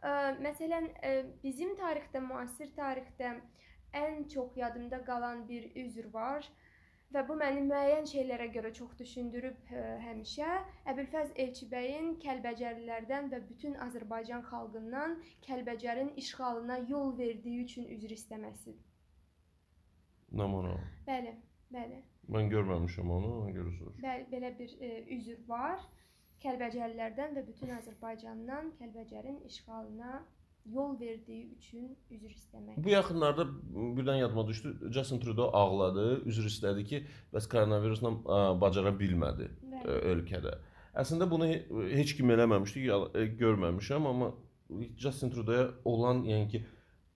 Ə, 0.00 0.14
məsələn, 0.48 0.88
ə, 1.04 1.14
bizim 1.44 1.76
tarixdə, 1.76 2.24
müasir 2.24 2.72
tarixdə 2.78 3.36
ən 3.94 4.28
çox 4.28 4.56
yadımda 4.56 5.04
qalan 5.04 5.48
bir 5.48 5.70
üzr 5.84 6.12
var 6.14 6.48
və 7.14 7.22
bu 7.28 7.36
məni 7.40 7.62
müəyyən 7.68 8.08
şeylərə 8.10 8.48
görə 8.54 8.72
çox 8.78 8.96
düşündürüb 8.98 9.70
ə, 9.72 9.76
e, 9.80 9.84
həmişə. 10.04 10.50
Əbülfəz 10.92 11.32
Elçibəyin 11.44 12.10
Kəlbəcərlilərdən 12.24 13.30
və 13.32 13.40
bütün 13.48 13.78
Azərbaycan 13.86 14.44
xalqından 14.50 15.16
Kəlbəcərin 15.46 16.12
işğalına 16.22 16.78
yol 16.92 17.16
verdiyi 17.18 17.64
üçün 17.64 17.88
üzr 17.96 18.12
istəməsi. 18.18 18.76
Namana. 20.40 20.74
Bəli, 21.06 21.32
bəli. 21.72 22.02
Mən 22.28 22.50
görməmişəm 22.52 23.10
onu, 23.10 23.30
ona 23.40 23.54
görə 23.56 23.72
soruşuram. 23.78 24.02
Bəli, 24.04 24.26
belə 24.34 24.52
bir 24.58 24.74
ə, 24.76 24.90
e, 24.90 25.04
üzr 25.16 25.40
var. 25.48 25.86
Kəlbəcərlilərdən 26.42 27.32
və 27.34 27.46
bütün 27.46 27.72
Azərbaycandan 27.74 28.74
Kəlbəcərin 28.78 29.40
işğalına 29.48 30.18
yol 30.72 30.94
verdiyi 31.00 31.48
üçün 31.56 31.90
üzr 32.10 32.30
istəmək. 32.30 32.76
Bu 32.76 32.92
yaxınlarda 32.92 33.44
birdən 33.98 34.20
yadıma 34.22 34.46
düşdü. 34.48 34.74
Justin 34.94 35.20
Trudeau 35.20 35.50
ağladı, 35.56 36.22
üzr 36.28 36.48
istədi 36.50 36.84
ki, 36.84 37.02
bəs 37.34 37.48
koronavirusla 37.50 38.12
bacara 38.60 38.92
bilmədi 38.98 39.50
Bəli. 39.62 40.00
ölkədə. 40.14 40.58
Əslində 40.98 41.28
bunu 41.30 41.48
heç 41.92 42.16
kim 42.18 42.30
eləməmişdi, 42.34 42.86
görməmişəm, 43.38 44.08
amma 44.08 44.32
Justin 44.98 45.30
Trudeau 45.30 45.72
olan, 45.88 46.24
yəni 46.28 46.48
ki, 46.52 46.62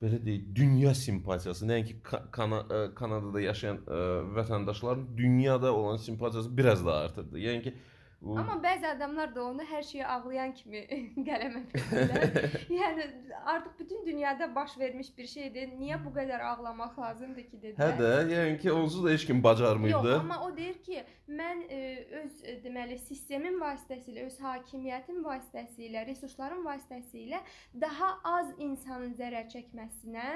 belə 0.03 0.19
deyək, 0.25 0.45
dünya 0.55 0.95
simpatiyası, 0.99 1.67
nəinki 1.67 2.01
Kana 2.35 2.62
Kanadada 2.99 3.41
yaşayan 3.41 3.83
ə, 3.87 4.03
vətəndaşların 4.38 5.05
dünyada 5.17 5.75
olan 5.75 5.97
simpatiyası 5.97 6.57
biraz 6.57 6.87
da 6.87 6.97
artırdı. 7.05 7.38
Yəni 7.38 7.62
ki, 7.62 7.75
Bu... 8.23 8.39
Amma 8.39 8.55
bəzi 8.63 8.87
adamlar 8.87 9.33
da 9.35 9.43
onu 9.45 9.65
hər 9.67 9.83
şeyə 9.83 10.07
ağlayan 10.15 10.53
kimi 10.55 10.83
qələmə 11.29 11.63
verirlər. 11.73 12.53
yəni 12.81 13.07
artıq 13.55 13.73
bütün 13.81 14.07
dünyada 14.07 14.47
baş 14.55 14.77
vermiş 14.79 15.11
bir 15.19 15.27
şeydir. 15.27 15.73
Niyə 15.81 15.99
bu 16.05 16.13
qədər 16.15 16.45
ağlamaq 16.53 16.99
lazımdır 17.03 17.49
ki 17.49 17.61
dedilər. 17.65 17.83
Hə 17.83 17.99
də, 17.99 18.13
yəni 18.31 18.61
ki, 18.63 18.71
onsuz 18.73 19.03
da 19.05 19.11
heç 19.11 19.27
kim 19.27 19.43
bacarmırdı. 19.45 20.13
Yox, 20.13 20.21
amma 20.21 20.39
o 20.47 20.53
deyir 20.57 20.79
ki, 20.87 21.03
mən 21.41 21.65
ə, 21.67 21.81
e, 21.81 22.21
öz 22.23 22.39
e, 22.45 22.57
deməli 22.63 23.01
sistemin 23.09 23.59
vasitəsilə, 23.63 24.29
öz 24.31 24.39
hakimiyyətim 24.47 25.19
vasitəsilə, 25.27 26.07
resurslarım 26.13 26.63
vasitəsilə 26.69 27.43
daha 27.87 28.15
az 28.37 28.55
insanın 28.59 29.19
zərər 29.19 29.51
çəkməsinə 29.51 30.29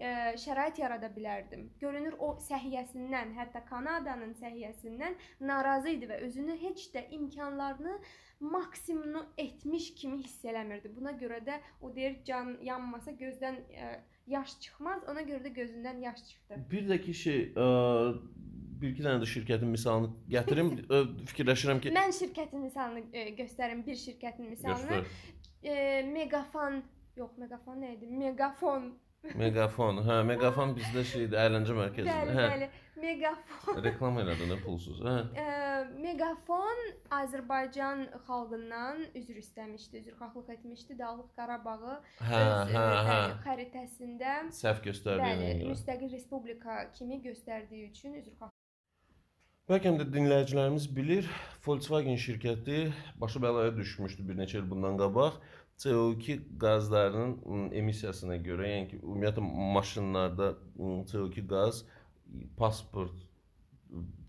ə, 0.00 0.34
şərait 0.40 0.78
yarada 0.80 1.10
bilərdim. 1.14 1.68
Görünür 1.80 2.16
o 2.18 2.34
səhiyyəsindən, 2.46 3.34
hətta 3.36 3.64
Kanadanın 3.68 4.34
səhiyyəsindən 4.40 5.18
narazı 5.40 5.96
idi 5.96 6.10
və 6.10 6.20
özünü 6.28 6.58
heç 6.62 6.88
də 6.94 7.06
imkanlarını 7.18 7.98
maksimumunu 8.40 9.24
etmiş 9.38 9.94
kimi 9.94 10.22
hiss 10.22 10.44
eləmirdi. 10.44 10.90
Buna 10.96 11.12
görə 11.18 11.42
də 11.46 11.60
o 11.80 11.94
deyir 11.94 12.18
can 12.26 12.56
yanmasa 12.62 13.14
gözdən 13.18 13.60
ə, 13.70 13.90
yaş 14.26 14.58
çıxmaz. 14.60 15.04
Ona 15.10 15.26
görə 15.26 15.44
də 15.46 15.54
gözündən 15.60 16.00
yaş 16.02 16.24
çıxdı. 16.28 16.62
Bir 16.70 16.88
də 16.90 17.00
ki 17.02 17.14
şey, 17.14 17.44
ə, 17.56 17.68
bir 18.82 18.90
iki 18.90 19.04
dənə 19.04 19.22
də 19.22 19.28
şirkətin 19.30 19.70
misalını 19.70 20.10
gətirim. 20.34 20.72
fikirləşirəm 21.30 21.84
ki, 21.84 21.94
mən 21.94 22.14
şirkətin 22.16 22.64
misalını 22.66 23.04
göstərim, 23.38 23.86
bir 23.86 23.98
şirkətin 24.00 24.50
misalını. 24.50 25.02
Göstər. 25.04 25.38
E, 25.62 26.02
Megafon, 26.10 26.82
yox, 27.16 27.36
Megafon 27.38 27.78
nə 27.84 27.94
idi? 27.94 28.08
Megafon 28.10 28.90
Megafon. 29.38 30.00
Hə, 30.06 30.16
Megafon 30.26 30.72
bizdə 30.76 31.04
şeydir, 31.06 31.38
əyləncə 31.38 31.74
mərkəzidir. 31.78 32.10
Bəli, 32.10 32.34
Hə. 32.36 32.46
bəli. 32.52 32.68
Megafon. 33.02 33.78
Reklam 33.86 34.18
elədi 34.22 34.48
nə 34.50 34.56
pulsuz. 34.64 34.98
Hə. 35.06 35.14
Ə, 35.42 35.46
Megafon 36.02 36.82
Azərbaycan 37.18 38.02
xalqından 38.26 39.04
üzr 39.18 39.38
istəmişdi, 39.42 40.02
üzrxahlıq 40.02 40.50
etmişdi 40.56 40.98
Dağlıq 40.98 41.30
Qarabağı 41.38 41.94
Hə, 42.18 42.40
öz 42.42 42.74
hə, 42.74 42.82
ə, 42.82 43.04
hə. 43.10 43.20
xəritəsində 43.46 44.34
Səhv 44.58 44.82
göstərdiyinə 44.88 45.38
bəli, 45.46 45.62
görə. 45.62 45.70
müstəqil 45.76 46.12
respublika 46.18 46.80
kimi 46.98 47.22
göstərdiyi 47.24 47.90
üçün 47.92 48.18
üzrxahlıq 48.22 48.58
Bəlkə 49.70 49.92
də 49.94 50.08
dinləyicilərimiz 50.10 50.88
bilir, 50.90 51.28
Volkswagen 51.62 52.16
şirkəti 52.18 52.88
başı 53.22 53.38
bəlaya 53.44 53.70
düşmüşdü 53.76 54.24
bir 54.26 54.38
neçə 54.40 54.56
il 54.58 54.64
bundan 54.70 54.96
qabaq. 54.98 55.36
CO2 55.78 56.34
qazlarının 56.58 57.68
emissiyasına 57.78 58.40
görə, 58.42 58.66
yəni 58.72 58.88
ki, 58.90 58.98
ümumiyyətlə 59.04 59.44
maşınlarda 59.76 60.48
ım, 60.78 61.04
CO2 61.12 61.46
qaz 61.54 61.84
pasport 62.58 63.22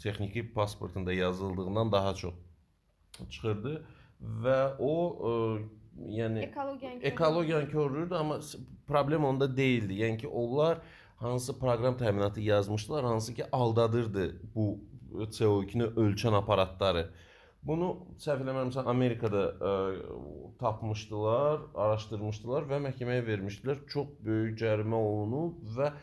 texniki 0.04 0.46
pasportunda 0.54 1.14
yazıldığından 1.14 1.92
daha 1.92 2.14
çox 2.14 2.38
çıxırdı 3.30 3.76
və 4.46 4.62
o 4.78 4.94
ə, 5.32 5.36
yəni 6.22 6.46
ekologiyanı 6.46 7.04
ekologiyanı 7.10 7.72
koruyurdu, 7.72 8.16
amma 8.22 8.40
problem 8.88 9.26
onda 9.26 9.50
değildi. 9.58 9.98
Yəni 10.06 10.18
ki, 10.18 10.28
onlar 10.28 10.82
hansı 11.16 11.60
proqram 11.60 11.98
təminatı 11.98 12.42
yazmışdılar, 12.42 13.04
hansı 13.04 13.34
ki 13.34 13.52
aldadırdı 13.52 14.42
bu 14.56 14.93
CO2-ni 15.14 15.90
ölçən 16.04 16.36
aparatları. 16.38 17.08
Bunu 17.64 17.90
səhv 18.20 18.42
eləmirəmsə 18.44 18.84
Amerikada 18.92 19.44
ə, 19.56 19.76
tapmışdılar, 20.60 21.62
araşdırmışdılar 21.86 22.66
və 22.72 22.82
məhkəməyə 22.90 23.24
vermişdilər. 23.28 23.86
Çox 23.94 24.10
böyük 24.26 24.58
cərimə 24.60 25.00
olunub 25.00 25.62
və 25.78 25.94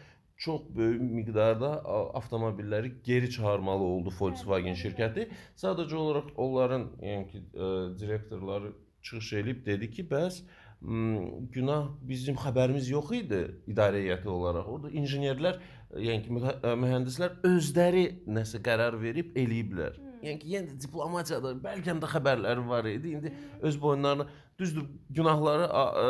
çox 0.40 0.62
böyük 0.77 1.03
miqdarda 1.18 1.73
avtomobilləri 2.16 2.94
geri 3.05 3.29
çıxarmalı 3.31 3.85
oldu 3.85 4.12
Volkswagen 4.20 4.79
şirkəti. 4.83 5.29
Sadəcə 5.61 6.01
olaraq 6.01 6.33
onların 6.40 6.88
yəni 7.05 7.29
ki, 7.29 7.42
ə, 7.53 7.68
direktorları 8.01 8.73
çıxış 9.03 9.33
eləyib 9.42 9.61
dedi 9.66 9.90
ki, 9.90 10.07
bəs 10.09 10.40
m, 10.40 10.49
günah 10.81 11.88
bizim 12.09 12.37
xəbərimiz 12.40 12.88
yox 12.90 13.12
idi 13.19 13.40
idarə 13.69 14.01
heyəti 14.01 14.29
olaraq. 14.33 14.69
Orada 14.73 14.93
injinerlər, 14.97 15.59
ə, 15.90 16.01
yəni 16.01 16.25
ki, 16.25 16.37
ə, 16.40 16.75
mühəndislər 16.81 17.37
özləri 17.45 18.05
nəsə 18.29 18.62
qərar 18.64 18.97
verib 19.01 19.37
eləyiblər. 19.37 19.99
Hmm. 20.01 20.14
Yəni 20.25 20.40
ki, 20.40 20.53
yenə 20.55 20.73
də 20.73 20.79
diplomatiyada 20.87 21.53
bəlkə 21.61 21.97
də 22.01 22.12
xəbərləri 22.14 22.66
var 22.69 22.88
idi. 22.88 23.14
İndi 23.19 23.35
öz 23.61 23.81
boyunlarına 23.83 24.27
düzdür, 24.61 24.88
günahları 25.11 25.69
ə, 25.69 26.09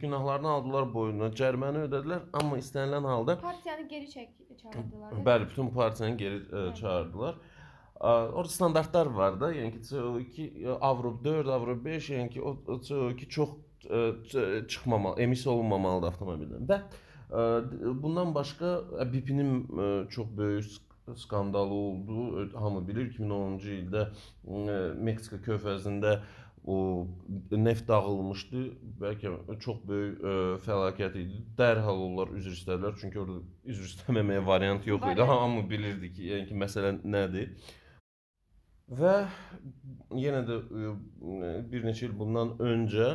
günahlarını 0.00 0.48
aldılar 0.48 0.90
boynuna, 0.94 1.32
cəriməni 1.34 1.86
ödədilər, 1.88 2.28
amma 2.32 2.58
istənilən 2.62 3.06
halda 3.10 3.38
partiyanı 3.42 3.88
geri 3.88 4.10
çək 4.10 4.28
çağırdılar. 4.62 5.18
Bəli, 5.26 5.50
bütün 5.50 5.74
partiyanı 5.74 6.16
geri 6.18 6.42
ə, 6.46 6.74
çağırdılar. 6.78 7.34
Ə, 7.34 7.49
Orada 8.00 8.48
standartlar 8.48 9.06
var 9.06 9.40
da, 9.40 9.50
yəni 9.52 9.74
ki 9.74 9.80
CO2 9.90 10.46
ə, 10.64 10.76
Avro 10.80 11.12
4, 11.24 11.48
Avro 11.52 11.74
5, 11.84 12.10
yəni 12.14 12.30
ki 12.32 12.40
o 12.42 12.54
o 12.66 12.78
CO2 12.80 13.28
çox 13.28 13.50
ç- 13.84 14.66
çıxmamalı, 14.68 15.20
emissiya 15.20 15.52
olunmamalıdır 15.54 16.14
avtomobildən. 16.14 16.68
Və 16.70 16.78
bundan 18.02 18.32
başqa 18.34 18.70
ə, 19.02 19.06
BP-nin 19.12 20.06
çox 20.08 20.30
böyük 20.36 20.64
sk- 20.64 21.16
skandalı 21.16 21.74
oldu. 21.74 22.48
Hamı 22.54 22.86
bilir 22.88 23.10
2010-cu 23.12 23.74
ildə 23.82 24.06
Meksika 24.96 25.36
körfəzində 25.44 26.20
o 26.66 27.06
neft 27.52 27.88
dağılmışdı. 27.88 28.62
Bəlkə 29.00 29.34
çox 29.64 29.82
böyük 29.88 30.24
ə, 30.24 30.34
fəlakət 30.64 31.20
idi. 31.20 31.42
Dərhal 31.58 32.00
onlar 32.06 32.32
üzr 32.36 32.52
istədilər, 32.56 32.96
çünki 33.00 33.20
orada 33.20 33.40
üzr 33.64 33.84
istəməməyə 33.90 34.46
variant 34.46 34.86
yox 34.88 35.04
idi. 35.12 35.28
Hamı 35.34 35.66
bilirdi 35.70 36.12
ki, 36.16 36.30
yəni 36.32 36.48
ki, 36.48 36.58
məsələ 36.64 36.94
nədir. 37.04 37.52
Və 38.90 39.14
yenə 40.18 40.40
də 40.46 40.56
ə, 40.58 40.94
bir 41.70 41.84
neçə 41.86 42.08
il 42.08 42.14
bundan 42.18 42.56
öncə 42.58 43.12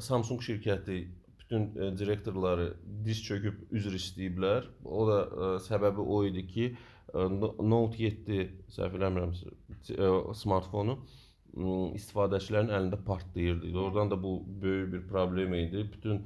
Samsung 0.00 0.40
şirkəti 0.40 1.02
bütün 1.42 1.66
ə, 1.76 1.90
direktorları 1.98 2.70
diz 3.04 3.20
çöküb 3.26 3.74
üzr 3.76 3.98
istəyiblər. 3.98 4.70
O 4.84 5.04
da 5.10 5.18
ə, 5.26 5.50
səbəbi 5.66 6.06
o 6.16 6.22
idi 6.28 6.46
ki, 6.48 6.68
ə, 7.12 7.26
No- 7.28 7.52
Note 7.60 8.00
7 8.00 8.38
səhv 8.72 8.96
eləmirəmsə 9.00 9.52
smartfonu 10.40 10.96
istifadəçilərin 11.98 12.72
əlində 12.72 12.96
partlayırdı. 13.04 13.74
Oradan 13.76 14.10
da 14.14 14.16
bu 14.22 14.38
böyük 14.62 14.92
bir 14.94 15.02
problem 15.08 15.52
idi. 15.54 15.84
Bütün 15.92 16.22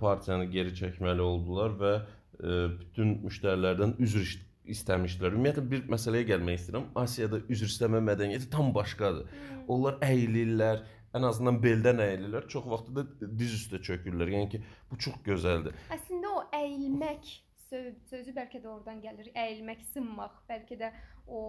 partiyanı 0.00 0.46
geri 0.48 0.72
çəkməli 0.78 1.20
oldular 1.20 1.76
və 1.82 1.92
ə, 1.98 2.56
bütün 2.80 3.18
müştərilərdən 3.26 3.98
üzr 4.00 4.24
istəmişdilər. 4.70 5.36
Ümumiyyətlə 5.36 5.64
bir 5.70 5.86
məsələyə 5.90 6.28
gəlmək 6.32 6.58
istəyirəm. 6.60 6.88
Asiyada 7.02 7.40
üzr 7.52 7.70
istəmə 7.70 8.02
mədəniyyəti 8.06 8.50
tam 8.52 8.72
başqadır. 8.74 9.30
Hmm. 9.30 9.62
Onlar 9.74 9.98
əyilirlər, 10.06 10.84
ən 11.18 11.26
azından 11.28 11.58
beldən 11.64 12.02
əyilirlər. 12.04 12.48
Çox 12.52 12.68
vaxt 12.70 12.92
da 12.96 13.06
diz 13.22 13.56
üstə 13.58 13.82
çökürlər. 13.82 14.30
Yəni 14.36 14.50
ki, 14.54 14.62
bu 14.90 14.98
çox 15.06 15.18
gözəldir. 15.26 15.76
Əslində 15.96 16.30
o 16.30 16.44
əyilmək 16.60 17.34
sö- 17.68 17.94
sözü 18.10 18.36
bəlkə 18.38 18.62
də 18.62 18.70
oradan 18.70 19.02
gəlir. 19.02 19.32
Əyilmək, 19.34 19.84
sınmaq, 19.92 20.42
bəlkə 20.50 20.78
də 20.84 20.92
o 21.26 21.42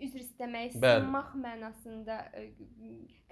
üzr 0.00 0.22
istəmək, 0.22 0.78
Bəli. 0.80 1.02
sınmaq 1.02 1.34
mənasında 1.40 2.20
ə, 2.32 2.46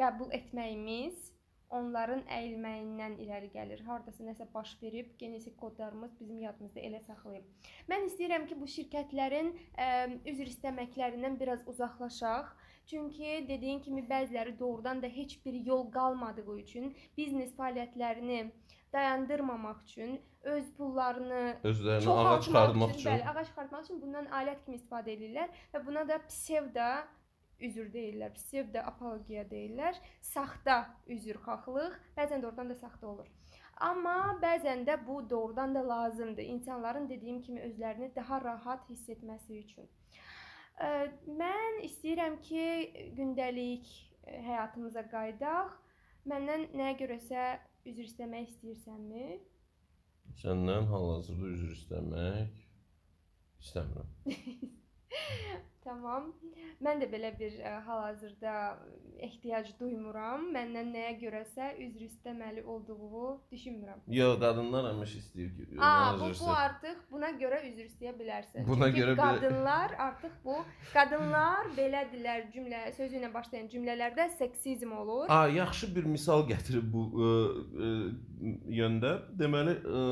qəbul 0.00 0.32
etməyimiz 0.36 1.30
onların 1.78 2.22
əyilməyindən 2.38 3.16
irəli 3.24 3.50
gəlir. 3.54 3.82
Hardasa 3.88 4.24
nəsə 4.26 4.46
baş 4.54 4.76
verib, 4.82 5.14
genetik 5.18 5.56
kodlarımız 5.60 6.14
bizim 6.20 6.40
yadımızda 6.44 6.80
elə 6.80 7.00
saxlayıb. 7.06 7.48
Mən 7.90 8.06
istəyirəm 8.10 8.46
ki, 8.50 8.58
bu 8.60 8.68
şirkətlərin 8.76 9.50
ə, 9.54 9.88
üzr 10.32 10.52
istəməklərindən 10.52 11.40
biraz 11.40 11.66
uzaqlaşaq. 11.74 12.54
Çünki 12.87 13.46
dediyin 13.48 13.80
kimi 13.80 14.02
bəziləri 14.08 14.58
doğrudan 14.58 15.02
da 15.02 15.08
heç 15.08 15.38
bir 15.44 15.54
yol 15.66 15.87
qalmadığı 15.92 16.56
üçün 16.60 16.90
biznes 17.16 17.54
fəaliyyətlərini 17.56 18.40
dayandırmamaq 18.92 19.78
üçün 19.87 20.20
öz 20.42 20.66
pullarını 20.76 21.56
Özlərini 21.64 22.04
çoxaltmaq 22.04 22.37
ağa 22.37 22.40
çıxartmaq 22.40 22.90
üçün, 22.90 22.98
üçün. 22.98 23.10
bəli, 23.10 23.24
ağac 23.30 23.46
çıxartmaq 23.48 23.84
üçün 23.87 24.00
bundan 24.02 24.26
alət 24.40 24.64
kimi 24.64 24.76
istifadə 24.78 25.14
edirlər 25.16 25.62
və 25.72 25.82
buna 25.87 26.04
da 26.08 26.18
psevdo 26.28 26.90
üzr 27.60 27.90
deyirlər, 27.92 28.34
psevdo 28.34 28.82
apologiya 28.90 29.44
deyirlər. 29.50 29.98
Saxta 30.20 30.78
üzrxahlıq, 31.06 31.98
bəzən 32.16 32.42
də 32.42 32.50
oradan 32.50 32.72
da 32.72 32.78
saxta 32.78 33.08
olur. 33.08 33.28
Amma 33.82 34.36
bəzən 34.42 34.84
də 34.86 34.98
bu 35.06 35.18
doğrudan 35.30 35.74
da 35.74 35.88
lazımdır. 35.88 36.42
İnsanların 36.42 37.08
dediyim 37.08 37.42
kimi 37.42 37.60
özlərini 37.60 38.14
daha 38.16 38.40
rahat 38.40 38.88
hiss 38.90 39.08
etməsi 39.08 39.58
üçün. 39.58 39.88
Mən 41.40 41.80
istəyirəm 41.86 42.40
ki, 42.42 42.66
gündəlik 43.16 43.86
ə, 44.26 44.40
həyatımıza 44.48 45.04
qayıdaq. 45.10 45.74
Məndən 46.30 46.68
nəyə 46.74 46.96
görəsə 47.02 47.44
üzr 47.86 48.06
istəmək 48.08 48.48
istəyirsənmi? 48.54 49.38
Səndən 50.40 50.88
hal-hazırda 50.90 51.52
üzr 51.52 51.76
istəmək 51.76 52.58
istəmirəm. 53.62 54.10
Tamam. 55.84 56.30
Mən 56.84 57.00
də 57.02 57.06
belə 57.12 57.30
bir 57.38 57.54
ə, 57.60 57.74
hal-hazırda 57.86 58.52
ehtiyac 59.24 59.68
duymuram. 59.78 60.46
Məndən 60.54 60.90
nəyə 60.94 61.12
görəsə 61.20 61.70
üzr 61.84 62.06
istəməli 62.06 62.64
olduğumu 62.64 63.26
düşünmürəm. 63.52 64.00
Yox, 64.16 64.38
qadınlar 64.42 64.88
həmişə 64.90 65.20
istəyir 65.20 65.52
özünə 65.74 65.90
bu, 66.20 66.30
bu 66.40 66.50
artıq 66.54 67.02
buna 67.12 67.30
görə 67.40 67.60
üzr 67.68 67.84
istəyə 67.86 68.14
bilərsən. 68.18 68.66
Buna 68.68 68.88
Çünki 68.88 69.02
görə 69.02 69.16
qadınlar 69.20 69.94
artıq 70.06 70.38
bu 70.44 70.56
qadınlar 70.92 71.70
belədirlər 71.76 72.48
cümlə 72.54 72.82
sözü 72.96 73.20
ilə 73.20 73.30
başlayan 73.34 73.68
cümlələrdə 73.72 74.28
seksizm 74.38 74.96
olur. 74.98 75.28
A, 75.28 75.46
yaxşı 75.52 75.92
bir 75.96 76.08
misal 76.16 76.46
gətirib 76.48 76.88
bu 76.92 77.04
ə, 77.12 77.30
ə, 77.84 77.92
yöndə. 78.80 79.14
Deməli, 79.38 79.78
ə, 79.84 80.08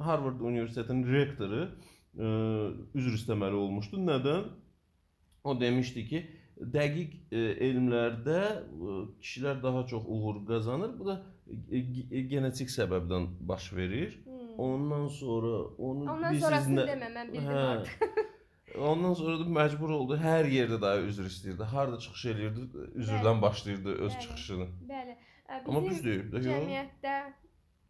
Harvard 0.00 0.40
Universitetinin 0.40 1.06
rektoru 1.12 1.62
ə, 1.68 2.34
üzr 2.96 3.14
istəməli 3.20 3.62
olmuşdu. 3.62 4.00
Nədən? 4.10 4.50
O 5.44 5.54
demişdi 5.60 6.04
ki, 6.08 6.18
dəqiq 6.60 7.12
ə, 7.32 7.44
elmlərdə 7.66 8.40
ə, 8.40 8.96
kişilər 9.24 9.62
daha 9.62 9.86
çox 9.86 10.04
uğur 10.06 10.42
qazanır. 10.48 10.98
Bu 10.98 11.06
da 11.06 11.14
ge- 11.72 12.26
genetik 12.28 12.68
səbəbdən 12.68 13.28
baş 13.48 13.72
verir. 13.72 14.18
Hmm. 14.24 14.58
Ondan 14.58 15.06
sonra 15.08 15.54
onu 15.78 16.10
Ondan 16.12 16.34
sonrasını 16.42 16.84
demə, 16.90 17.08
mən 17.14 17.32
bildim 17.32 17.48
Hə. 17.48 17.62
artıq. 17.70 18.26
Ondan 18.90 19.14
sonra 19.18 19.38
da 19.40 19.46
məcbur 19.56 19.90
oldu. 19.96 20.18
Hər 20.20 20.46
yerdə 20.52 20.76
daha 20.82 21.00
üzr 21.08 21.26
istəyirdi. 21.26 21.64
Harda 21.72 21.98
çıxış 21.98 22.24
eləyirdi, 22.34 22.66
üzrdən 23.00 23.24
Bəli. 23.32 23.42
başlayırdı 23.42 23.94
öz 23.96 24.12
Bəli. 24.12 24.20
çıxışını. 24.26 24.66
Bəli. 24.92 25.16
Ə, 25.48 25.62
Amma 25.66 25.80
bizim 25.82 25.90
düz 25.96 26.04
deyir 26.04 26.24
də, 26.32 26.36
yox. 26.44 26.52
cəmiyyətdə 26.52 27.14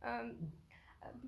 ə, 0.00 0.14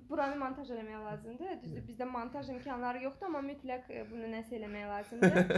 Buranı 0.09 0.35
montaj 0.37 0.69
eləmək 0.75 0.99
lazımdır. 1.07 1.53
Düzdür, 1.63 1.83
bizdə 1.87 2.05
montaj 2.05 2.49
imkanları 2.53 3.01
yoxdur, 3.05 3.29
amma 3.29 3.41
mütləq 3.47 3.87
e, 3.89 4.03
bunu 4.11 4.27
nəsə 4.33 4.57
eləmək 4.59 4.85
lazımdır. 4.91 5.53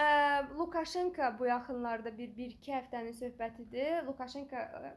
Ə, 0.00 0.06
Lukashenko 0.58 1.28
bu 1.38 1.48
yaxınlarda 1.50 2.14
bir 2.16 2.32
1-2 2.38 2.72
həftənin 2.78 3.18
söhbətidir. 3.18 3.98
Lukashenko 4.06 4.56
ə, 4.56 4.94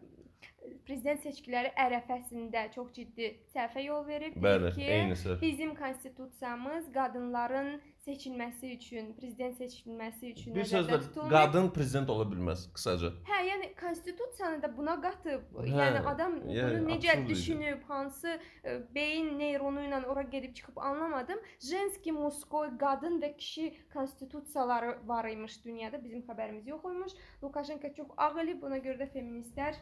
prezident 0.86 1.20
seçkiləri 1.22 1.70
ərəfəsində 1.78 2.72
çox 2.74 2.92
ciddi 2.94 3.28
səhvə 3.54 3.84
yol 3.86 4.06
verib. 4.08 4.38
Bəli, 4.42 4.72
ki, 4.76 4.82
eyni 4.82 5.14
səhv. 5.18 5.42
bizim 5.42 5.76
konstitusiyamız 5.76 6.88
qadınların 6.94 7.70
seçilməsi 8.06 8.72
üçün, 8.76 9.14
prezident 9.18 9.56
seçilməsi 9.58 10.32
üçün 10.32 10.56
Bir 10.56 10.66
sözlə 10.70 11.00
tutulmayıb. 11.04 11.32
qadın 11.36 11.70
prezident 11.74 12.10
ola 12.10 12.26
bilməz 12.32 12.66
qısaca. 12.74 13.12
Hə, 13.30 13.40
yəni 13.50 13.70
konstitusiyanı 13.80 14.62
da 14.62 14.70
buna 14.78 14.96
qatıb. 15.02 15.46
Hə, 15.58 15.66
yəni 15.70 16.04
adam 16.14 16.36
yəni 16.50 16.80
bunu 16.80 16.92
necə 16.92 17.10
absurd 17.14 17.24
idi. 17.26 17.30
düşünüb, 17.30 17.82
hansı 17.88 18.40
e, 18.64 18.78
beyin 18.96 19.40
neyronu 19.40 19.86
ilə 19.88 20.06
ora 20.06 20.22
gedib 20.22 20.54
çıxıb 20.56 20.78
anlamadım. 20.78 21.40
Jenski, 21.70 22.12
muskoy, 22.12 22.70
qadın 22.78 23.22
və 23.22 23.36
kişi 23.38 23.74
konstitusiyaları 23.94 24.98
var 25.08 25.26
imiş 25.30 25.66
dünyada. 25.66 26.04
Bizim 26.04 26.22
xəbərimiz 26.22 26.70
yox 26.70 26.84
imiş. 26.86 27.14
Lukashenko 27.44 27.94
çox 27.98 28.08
ağıllı, 28.18 28.62
buna 28.62 28.78
görə 28.78 29.02
də 29.02 29.10
feministlər 29.14 29.76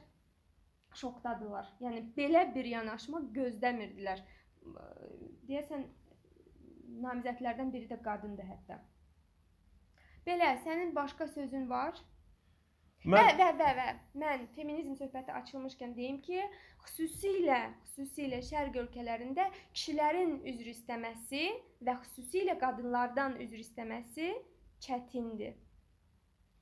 şokdadılar. 0.99 1.67
Yəni 1.83 2.05
belə 2.17 2.45
bir 2.55 2.69
yanaşma 2.75 3.21
gözləmirdilər. 3.35 4.23
Deyəsən 5.49 5.85
namizədlərdən 7.03 7.71
biri 7.73 7.89
də 7.89 7.99
qadındır 8.05 8.49
hətta. 8.49 8.79
Belə, 10.27 10.53
sənin 10.63 10.93
başqa 10.95 11.27
sözün 11.27 11.69
var? 11.69 11.97
Və 13.03 13.19
Mən 13.19 13.35
və 13.35 13.47
və 13.59 13.69
və 13.77 13.85
mən 14.21 14.43
feminizm 14.55 14.93
söhbəti 14.95 15.33
açılmışkən 15.35 15.91
deyim 15.97 16.21
ki, 16.23 16.39
xüsusilə 16.85 17.57
xüsusilə 17.89 18.39
şərq 18.47 18.77
ölkələrində 18.79 19.49
kişilərin 19.73 20.37
üzr 20.53 20.69
istəməsi 20.71 21.43
və 21.83 21.97
xüsusilə 22.05 22.55
qadınlardan 22.61 23.35
üzr 23.43 23.59
istəməsi 23.59 24.29
çətindir. 24.85 25.57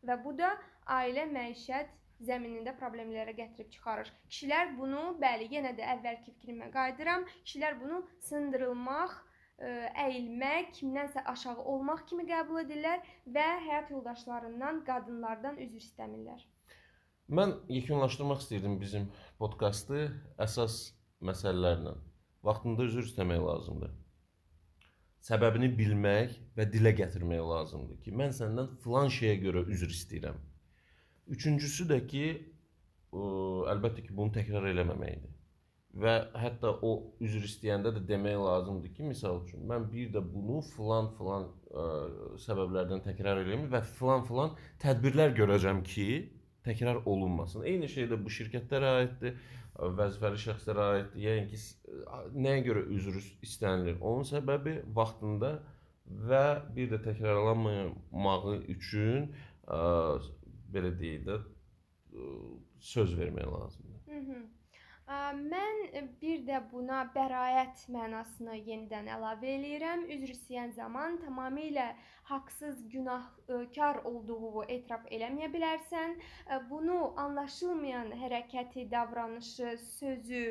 Və 0.02 0.18
bu 0.24 0.34
da 0.40 0.56
ailə 0.98 1.28
məişət 1.30 1.94
zəminində 2.28 2.76
problemlərə 2.80 3.34
gətirib 3.38 3.72
çıxarır. 3.74 4.12
Kişilər 4.30 4.76
bunu, 4.78 5.04
bəli, 5.22 5.50
yenə 5.56 5.74
də 5.78 5.88
əvvəlki 5.96 6.34
fikrimə 6.38 6.72
qayıdıram. 6.76 7.26
Kişilər 7.44 7.78
bunu 7.82 8.02
sındırılmaq, 8.30 9.18
ə, 9.62 9.74
əyilmək, 10.06 10.72
kimdənsə 10.80 11.26
aşağı 11.34 11.66
olmaq 11.74 12.06
kimi 12.10 12.26
qəbul 12.30 12.64
edirlər 12.64 13.04
və 13.36 13.48
həyat 13.68 13.92
yoldaşlarından, 13.96 14.84
qadınlardan 14.90 15.62
üzr 15.68 15.82
istəmirlər. 15.86 16.48
mən 17.32 17.54
yekunlaşdırmaq 17.72 18.40
istirdim 18.44 18.74
bizim 18.80 19.06
podkastı 19.40 20.00
əsas 20.46 20.74
məsələlərlə. 21.30 21.94
Vaxtında 22.44 22.84
üzr 22.90 23.06
istəmək 23.06 23.40
lazımdır. 23.46 23.94
Səbəbini 25.22 25.70
bilmək 25.78 26.34
və 26.58 26.66
dilə 26.74 26.92
gətirmək 26.98 27.44
lazımdır 27.54 28.02
ki, 28.04 28.12
mən 28.22 28.34
səndən 28.34 28.72
filan 28.84 29.14
şeyə 29.18 29.36
görə 29.44 29.62
üzr 29.76 29.94
istəyirəm. 29.94 30.40
Üçüncüsü 31.28 31.88
də 31.92 32.00
ki, 32.08 32.26
ə, 33.12 33.22
əlbəttə 33.76 34.08
ki, 34.08 34.16
bunu 34.18 34.34
təkrar 34.36 34.68
eləməməkdir. 34.72 35.38
Və 36.02 36.12
hətta 36.40 36.70
o 36.88 36.92
üzr 37.20 37.44
istəyəndə 37.44 37.92
də 37.98 38.02
demək 38.08 38.38
lazımdır 38.40 38.94
ki, 38.96 39.08
məsəl 39.10 39.42
üçün 39.44 39.66
mən 39.68 39.90
bir 39.92 40.14
də 40.14 40.22
bunu 40.24 40.62
filan 40.64 41.10
filan 41.18 41.50
ə, 41.68 41.88
səbəblərdən 42.46 43.04
təkrar 43.08 43.42
eləyim 43.44 43.66
və 43.74 43.82
filan 43.98 44.24
filan 44.28 44.56
tədbirlər 44.84 45.36
görəcəm 45.36 45.84
ki, 45.84 46.08
təkrar 46.64 47.02
olunmasın. 47.06 47.66
Eyni 47.68 47.90
şey 47.92 48.08
də 48.12 48.20
bu 48.24 48.32
şirkətlərə 48.32 48.94
aiddir, 49.02 49.36
vəzifəli 50.00 50.40
şəxslərə 50.46 50.88
aiddir. 50.96 51.22
Yəni 51.26 51.46
ki, 51.52 51.62
nəyə 52.38 52.66
görə 52.70 52.86
üzr 52.96 53.20
istənilir? 53.44 54.00
Onun 54.00 54.28
səbəbi 54.30 54.78
vaxtında 54.96 55.58
və 56.32 56.46
bir 56.76 56.92
də 56.92 57.02
təkrarlanmamağı 57.06 58.58
üçün 58.76 59.32
ə, 59.68 59.82
belə 60.74 60.94
deyək 61.00 61.28
də 61.28 61.42
söz 62.80 63.18
vermək 63.20 63.48
lazımdır. 63.48 64.02
Mhm. 64.08 64.50
Ə, 65.12 65.16
Mən 65.36 65.80
e, 65.98 66.02
bir 66.22 66.44
də 66.48 66.60
buna 66.72 67.02
bəraət 67.16 67.82
mənasını 67.92 68.58
yenidən 68.68 69.10
əlavə 69.16 69.50
eləyirəm. 69.56 70.06
Üzr 70.16 70.34
istəyən 70.36 70.72
zaman 70.78 71.18
tamamilə 71.24 71.88
haqsız, 72.30 72.84
günahkar 72.94 74.04
olduğunu 74.12 74.64
etiraf 74.68 75.08
eləməyə 75.18 75.50
bilərsən. 75.56 76.16
Ə, 76.48 76.62
Bunu 76.70 77.00
anlaşılmayan 77.26 78.14
hərəkəti, 78.22 78.88
davranışı, 78.92 79.76
sözü 79.98 80.46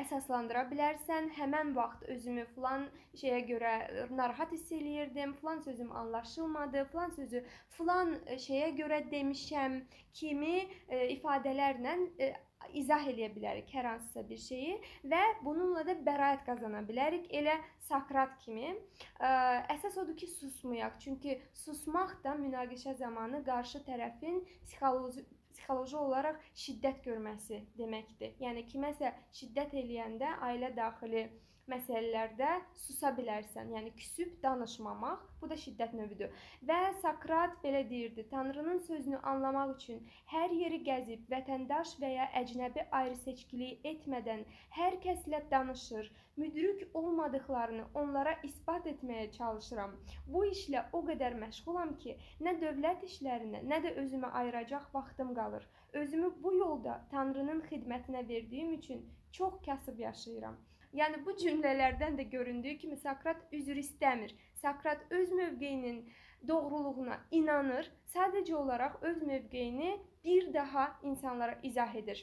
əsaslandıra 0.00 0.64
bilərsən. 0.70 1.30
Həmin 1.36 1.74
vaxt 1.76 2.06
özümü 2.14 2.46
falan 2.54 2.86
şeyə 3.18 3.42
görə 3.48 3.72
narahat 4.10 4.52
hiss 4.54 4.72
eləyirdim. 4.72 5.34
Falan 5.40 5.60
sözüm 5.66 5.92
anlaşılmadı. 5.96 6.84
Falan 6.92 7.10
sözü 7.10 7.44
falan 7.78 8.14
e, 8.26 8.38
şeyə 8.46 8.72
görə 8.78 9.02
demişəm 9.10 9.82
kimi 10.14 10.56
e, 10.88 11.08
ifadələrlə 11.16 11.98
e, 12.18 12.32
izah 12.78 13.04
eləyə 13.10 13.28
bilərik 13.34 13.70
hər 13.74 13.88
hansısa 13.90 14.22
bir 14.28 14.38
şeyi 14.38 14.76
və 15.12 15.20
bununla 15.44 15.82
da 15.86 15.96
bəraət 16.06 16.44
qazana 16.46 16.82
bilərik. 16.88 17.28
Elə 17.34 17.58
Sakrat 17.88 18.38
kimi. 18.44 18.70
Ə, 19.18 19.30
Əsas 19.74 19.98
odur 20.00 20.16
ki, 20.16 20.28
susmayaq. 20.30 20.96
Çünki 21.02 21.38
susmaq 21.64 22.14
da 22.24 22.36
münaqişə 22.38 22.94
zamanı 23.00 23.42
qarşı 23.44 23.82
tərəfin 23.88 24.40
psixoloji 24.64 25.26
psixoloji 25.52 25.96
olaraq 26.00 26.42
şiddət 26.64 27.02
görməsi 27.06 27.62
deməkdir. 27.78 28.34
Yəni 28.44 28.66
kiməsə 28.72 29.12
şiddət 29.38 29.74
eləyəndə 29.82 30.36
ailə 30.48 30.72
daxili 30.76 31.26
məsələlərdə 31.70 32.48
susa 32.84 33.12
bilərsən. 33.16 33.70
Yəni 33.74 33.92
küsüb 33.98 34.32
danışmamaq, 34.42 35.20
bu 35.40 35.50
da 35.50 35.58
şiddət 35.64 35.92
növüdür. 35.98 36.32
Və 36.70 36.78
Sakrat 37.02 37.54
belə 37.64 37.82
deyirdi: 37.90 38.24
Tanrının 38.30 38.80
sözünü 38.86 39.20
anlamaq 39.32 39.74
üçün 39.76 40.00
hər 40.32 40.54
yeri 40.62 40.80
gəzib 40.88 41.28
vətəndaş 41.34 41.94
və 42.02 42.10
ya 42.14 42.26
əcnəbi 42.40 42.86
ayrı 43.00 43.18
seçkiliyi 43.20 43.78
etmədən 43.92 44.44
hər 44.78 44.98
kəslə 45.06 45.42
danışır. 45.50 46.10
Müdrik 46.36 46.96
olmadıklarını 46.96 47.84
onlara 47.94 48.32
isbat 48.48 48.86
etməyə 48.94 49.28
çalışıram. 49.36 49.94
Bu 50.26 50.46
işlə 50.48 50.86
o 50.96 51.02
qədər 51.10 51.36
məşğulam 51.42 51.94
ki, 52.04 52.16
nə 52.40 52.56
dövlət 52.64 53.04
işlərinə, 53.10 53.62
nə 53.68 53.82
də 53.84 53.94
özümə 54.02 54.32
ayıracaq 54.40 54.88
vaxtım 54.94 55.34
qalır. 55.38 55.68
Özümü 55.92 56.32
bu 56.42 56.54
yolda 56.56 56.98
Tanrının 57.10 57.60
xidmətinə 57.68 58.28
verdiyim 58.28 58.72
üçün 58.80 59.06
çox 59.32 59.60
kasıb 59.66 59.98
yaşayıram. 60.08 60.56
Yəni 60.92 61.22
bu 61.24 61.32
cümlələrdən 61.40 62.18
də 62.18 62.26
göründüyü 62.34 62.78
kimi 62.78 62.96
Sakrat 63.00 63.52
üzr 63.52 63.78
istəmir. 63.80 64.34
Sakrat 64.60 65.06
öz 65.10 65.32
mövqeyinin 65.32 66.02
doğruluğuna 66.48 67.18
inanır. 67.30 67.88
Sadəcə 68.14 68.54
olaraq 68.54 68.98
öz 69.02 69.22
mövqeyini 69.22 70.00
bir 70.24 70.54
daha 70.54 71.00
insanlara 71.02 71.58
izah 71.62 71.94
edir. 71.94 72.20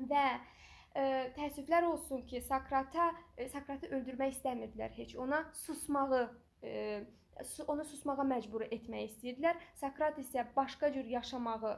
Və 0.00 0.24
ə, 0.32 1.04
təəssüflər 1.36 1.86
olsun 1.86 2.26
ki, 2.26 2.40
Sakrata 2.48 3.12
ə, 3.38 3.48
Sakratı 3.52 3.92
öldürmək 3.94 4.34
istəmirdilər 4.34 4.92
heç. 4.98 5.14
Ona 5.16 5.44
susmağı 5.62 6.24
ə, 6.62 6.74
su- 7.44 7.68
onu 7.70 7.84
susmağa 7.84 8.26
məcbur 8.34 8.66
etmək 8.70 9.12
istəyirdilər. 9.12 9.62
Sakrat 9.80 10.18
isə 10.18 10.44
başqa 10.56 10.92
cür 10.92 11.06
yaşamağı 11.14 11.76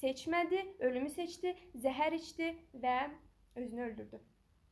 seçmədi, 0.00 0.66
ölümü 0.80 1.10
seçdi, 1.14 1.54
zəhər 1.78 2.18
içdi 2.18 2.54
və 2.82 2.98
özünü 3.54 3.90
öldürdü. 3.90 4.20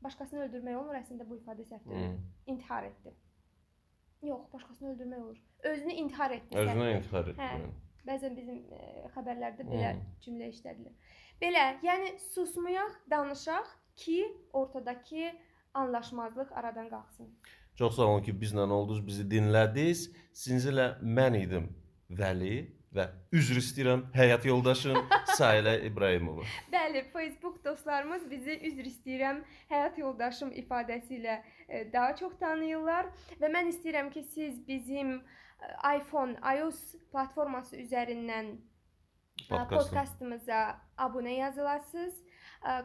Başqasını 0.04 0.44
öldürmək 0.46 0.76
olmur, 0.78 0.94
əslində 0.98 1.28
bu 1.28 1.36
ifadə 1.38 1.64
səhvdir. 1.68 1.94
Hmm. 1.94 2.18
İntihar 2.46 2.84
etdi. 2.88 3.12
Yox, 4.22 4.44
başqasını 4.52 4.94
öldürmək 4.94 5.22
olur. 5.22 5.38
Özünü 5.62 5.92
intihar 5.92 6.30
etdi. 6.30 6.56
Özünə 6.56 6.74
səhvdir. 6.74 6.96
intihar 6.96 7.28
etdi. 7.32 7.40
Hə. 7.42 7.72
Bəzən 8.06 8.36
bizim 8.36 8.56
e, 8.74 9.08
xəbərlərdə 9.14 9.66
belə 9.68 9.92
Hmm. 9.94 10.04
cümlə 10.24 10.48
işlədilir. 10.50 10.92
Belə, 11.42 11.64
yəni 11.82 12.18
susmayaq, 12.34 12.96
danışaq 13.10 13.66
ki, 13.96 14.18
ortadakı 14.52 15.30
anlaşmazlıq 15.74 16.52
aradan 16.52 16.88
qalxsın. 16.88 17.28
Çox 17.74 17.96
sağ 17.96 18.02
olun 18.06 18.22
ki, 18.22 18.32
bizlə 18.34 18.66
oldunuz, 18.70 19.06
bizi 19.06 19.24
dinlədiniz. 19.24 20.10
Sizinlə 20.34 20.98
mən 21.02 21.38
idim 21.38 21.70
Vəli 22.10 22.56
və 22.96 23.06
üzr 23.32 23.58
istəyirəm 23.60 24.04
həyat 24.16 24.44
yoldaşım 24.46 24.98
Sahilə 25.38 25.78
İbrahimova. 25.88 26.44
Bəli, 26.72 27.04
Facebook 27.12 27.62
dostlarımız 27.64 28.26
bizi 28.30 28.58
üzr 28.68 28.88
istəyirəm, 28.90 29.42
həyat 29.72 29.98
yoldaşım 30.00 30.52
ifadəsi 30.64 31.18
ilə 31.20 31.38
e, 31.68 31.86
daha 31.92 32.16
çox 32.16 32.36
tanıyırlar 32.40 33.08
və 33.40 33.52
mən 33.52 33.72
istəyirəm 33.72 34.12
ki, 34.12 34.24
siz 34.34 34.60
bizim 34.68 35.14
e, 35.16 35.96
iPhone, 35.96 36.36
iOS 36.58 36.82
platforması 37.12 37.80
üzərindən 37.80 38.52
e, 39.48 39.64
podkastımıza 39.70 40.64
abunə 40.98 41.38
yazılasınız. 41.38 42.21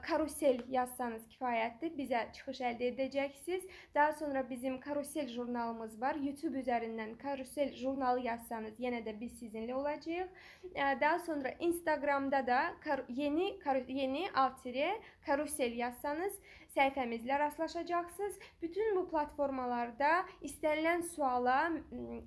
Karusel 0.01 0.61
yazsanız 0.69 1.27
kifayətdir. 1.29 1.93
Bizə 1.97 2.23
çıxış 2.33 2.61
əldə 2.71 2.89
edəcəksiniz. 2.91 3.67
Daha 3.95 4.13
sonra 4.13 4.49
bizim 4.49 4.79
karusel 4.79 5.27
jurnalımız 5.27 6.01
var. 6.01 6.15
YouTube 6.15 6.59
üzərindən 6.61 7.17
karusel 7.17 7.73
jurnalı 7.77 8.25
yazsanız 8.25 8.79
yenə 8.79 9.03
də 9.05 9.13
biz 9.19 9.37
sizinlə 9.41 9.73
olacağıq. 9.73 10.27
Daha 10.75 11.19
sonra 11.19 11.53
Instagramda 11.59 12.47
da 12.47 12.61
kar 12.83 13.03
yeni 13.09 13.59
kar 13.59 13.81
yeni 13.87 14.31
altire 14.31 15.01
karusel 15.25 15.77
yazsanız 15.77 16.33
səhifəmizlə 16.75 17.39
rastlaşacaqsınız. 17.39 18.35
Bütün 18.61 18.95
bu 18.95 19.07
platformalarda 19.09 20.25
istənilən 20.41 21.05
suala, 21.13 21.71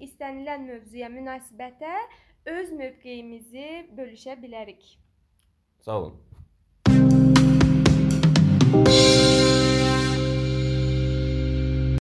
istənilən 0.00 0.66
mövzuya 0.70 1.10
münasibətə 1.12 1.94
öz 2.46 2.72
mövqeyimizi 2.72 3.68
bölüşə 3.96 4.38
bilərik. 4.42 4.98
Sağ 5.80 5.98
olun. 5.98 6.29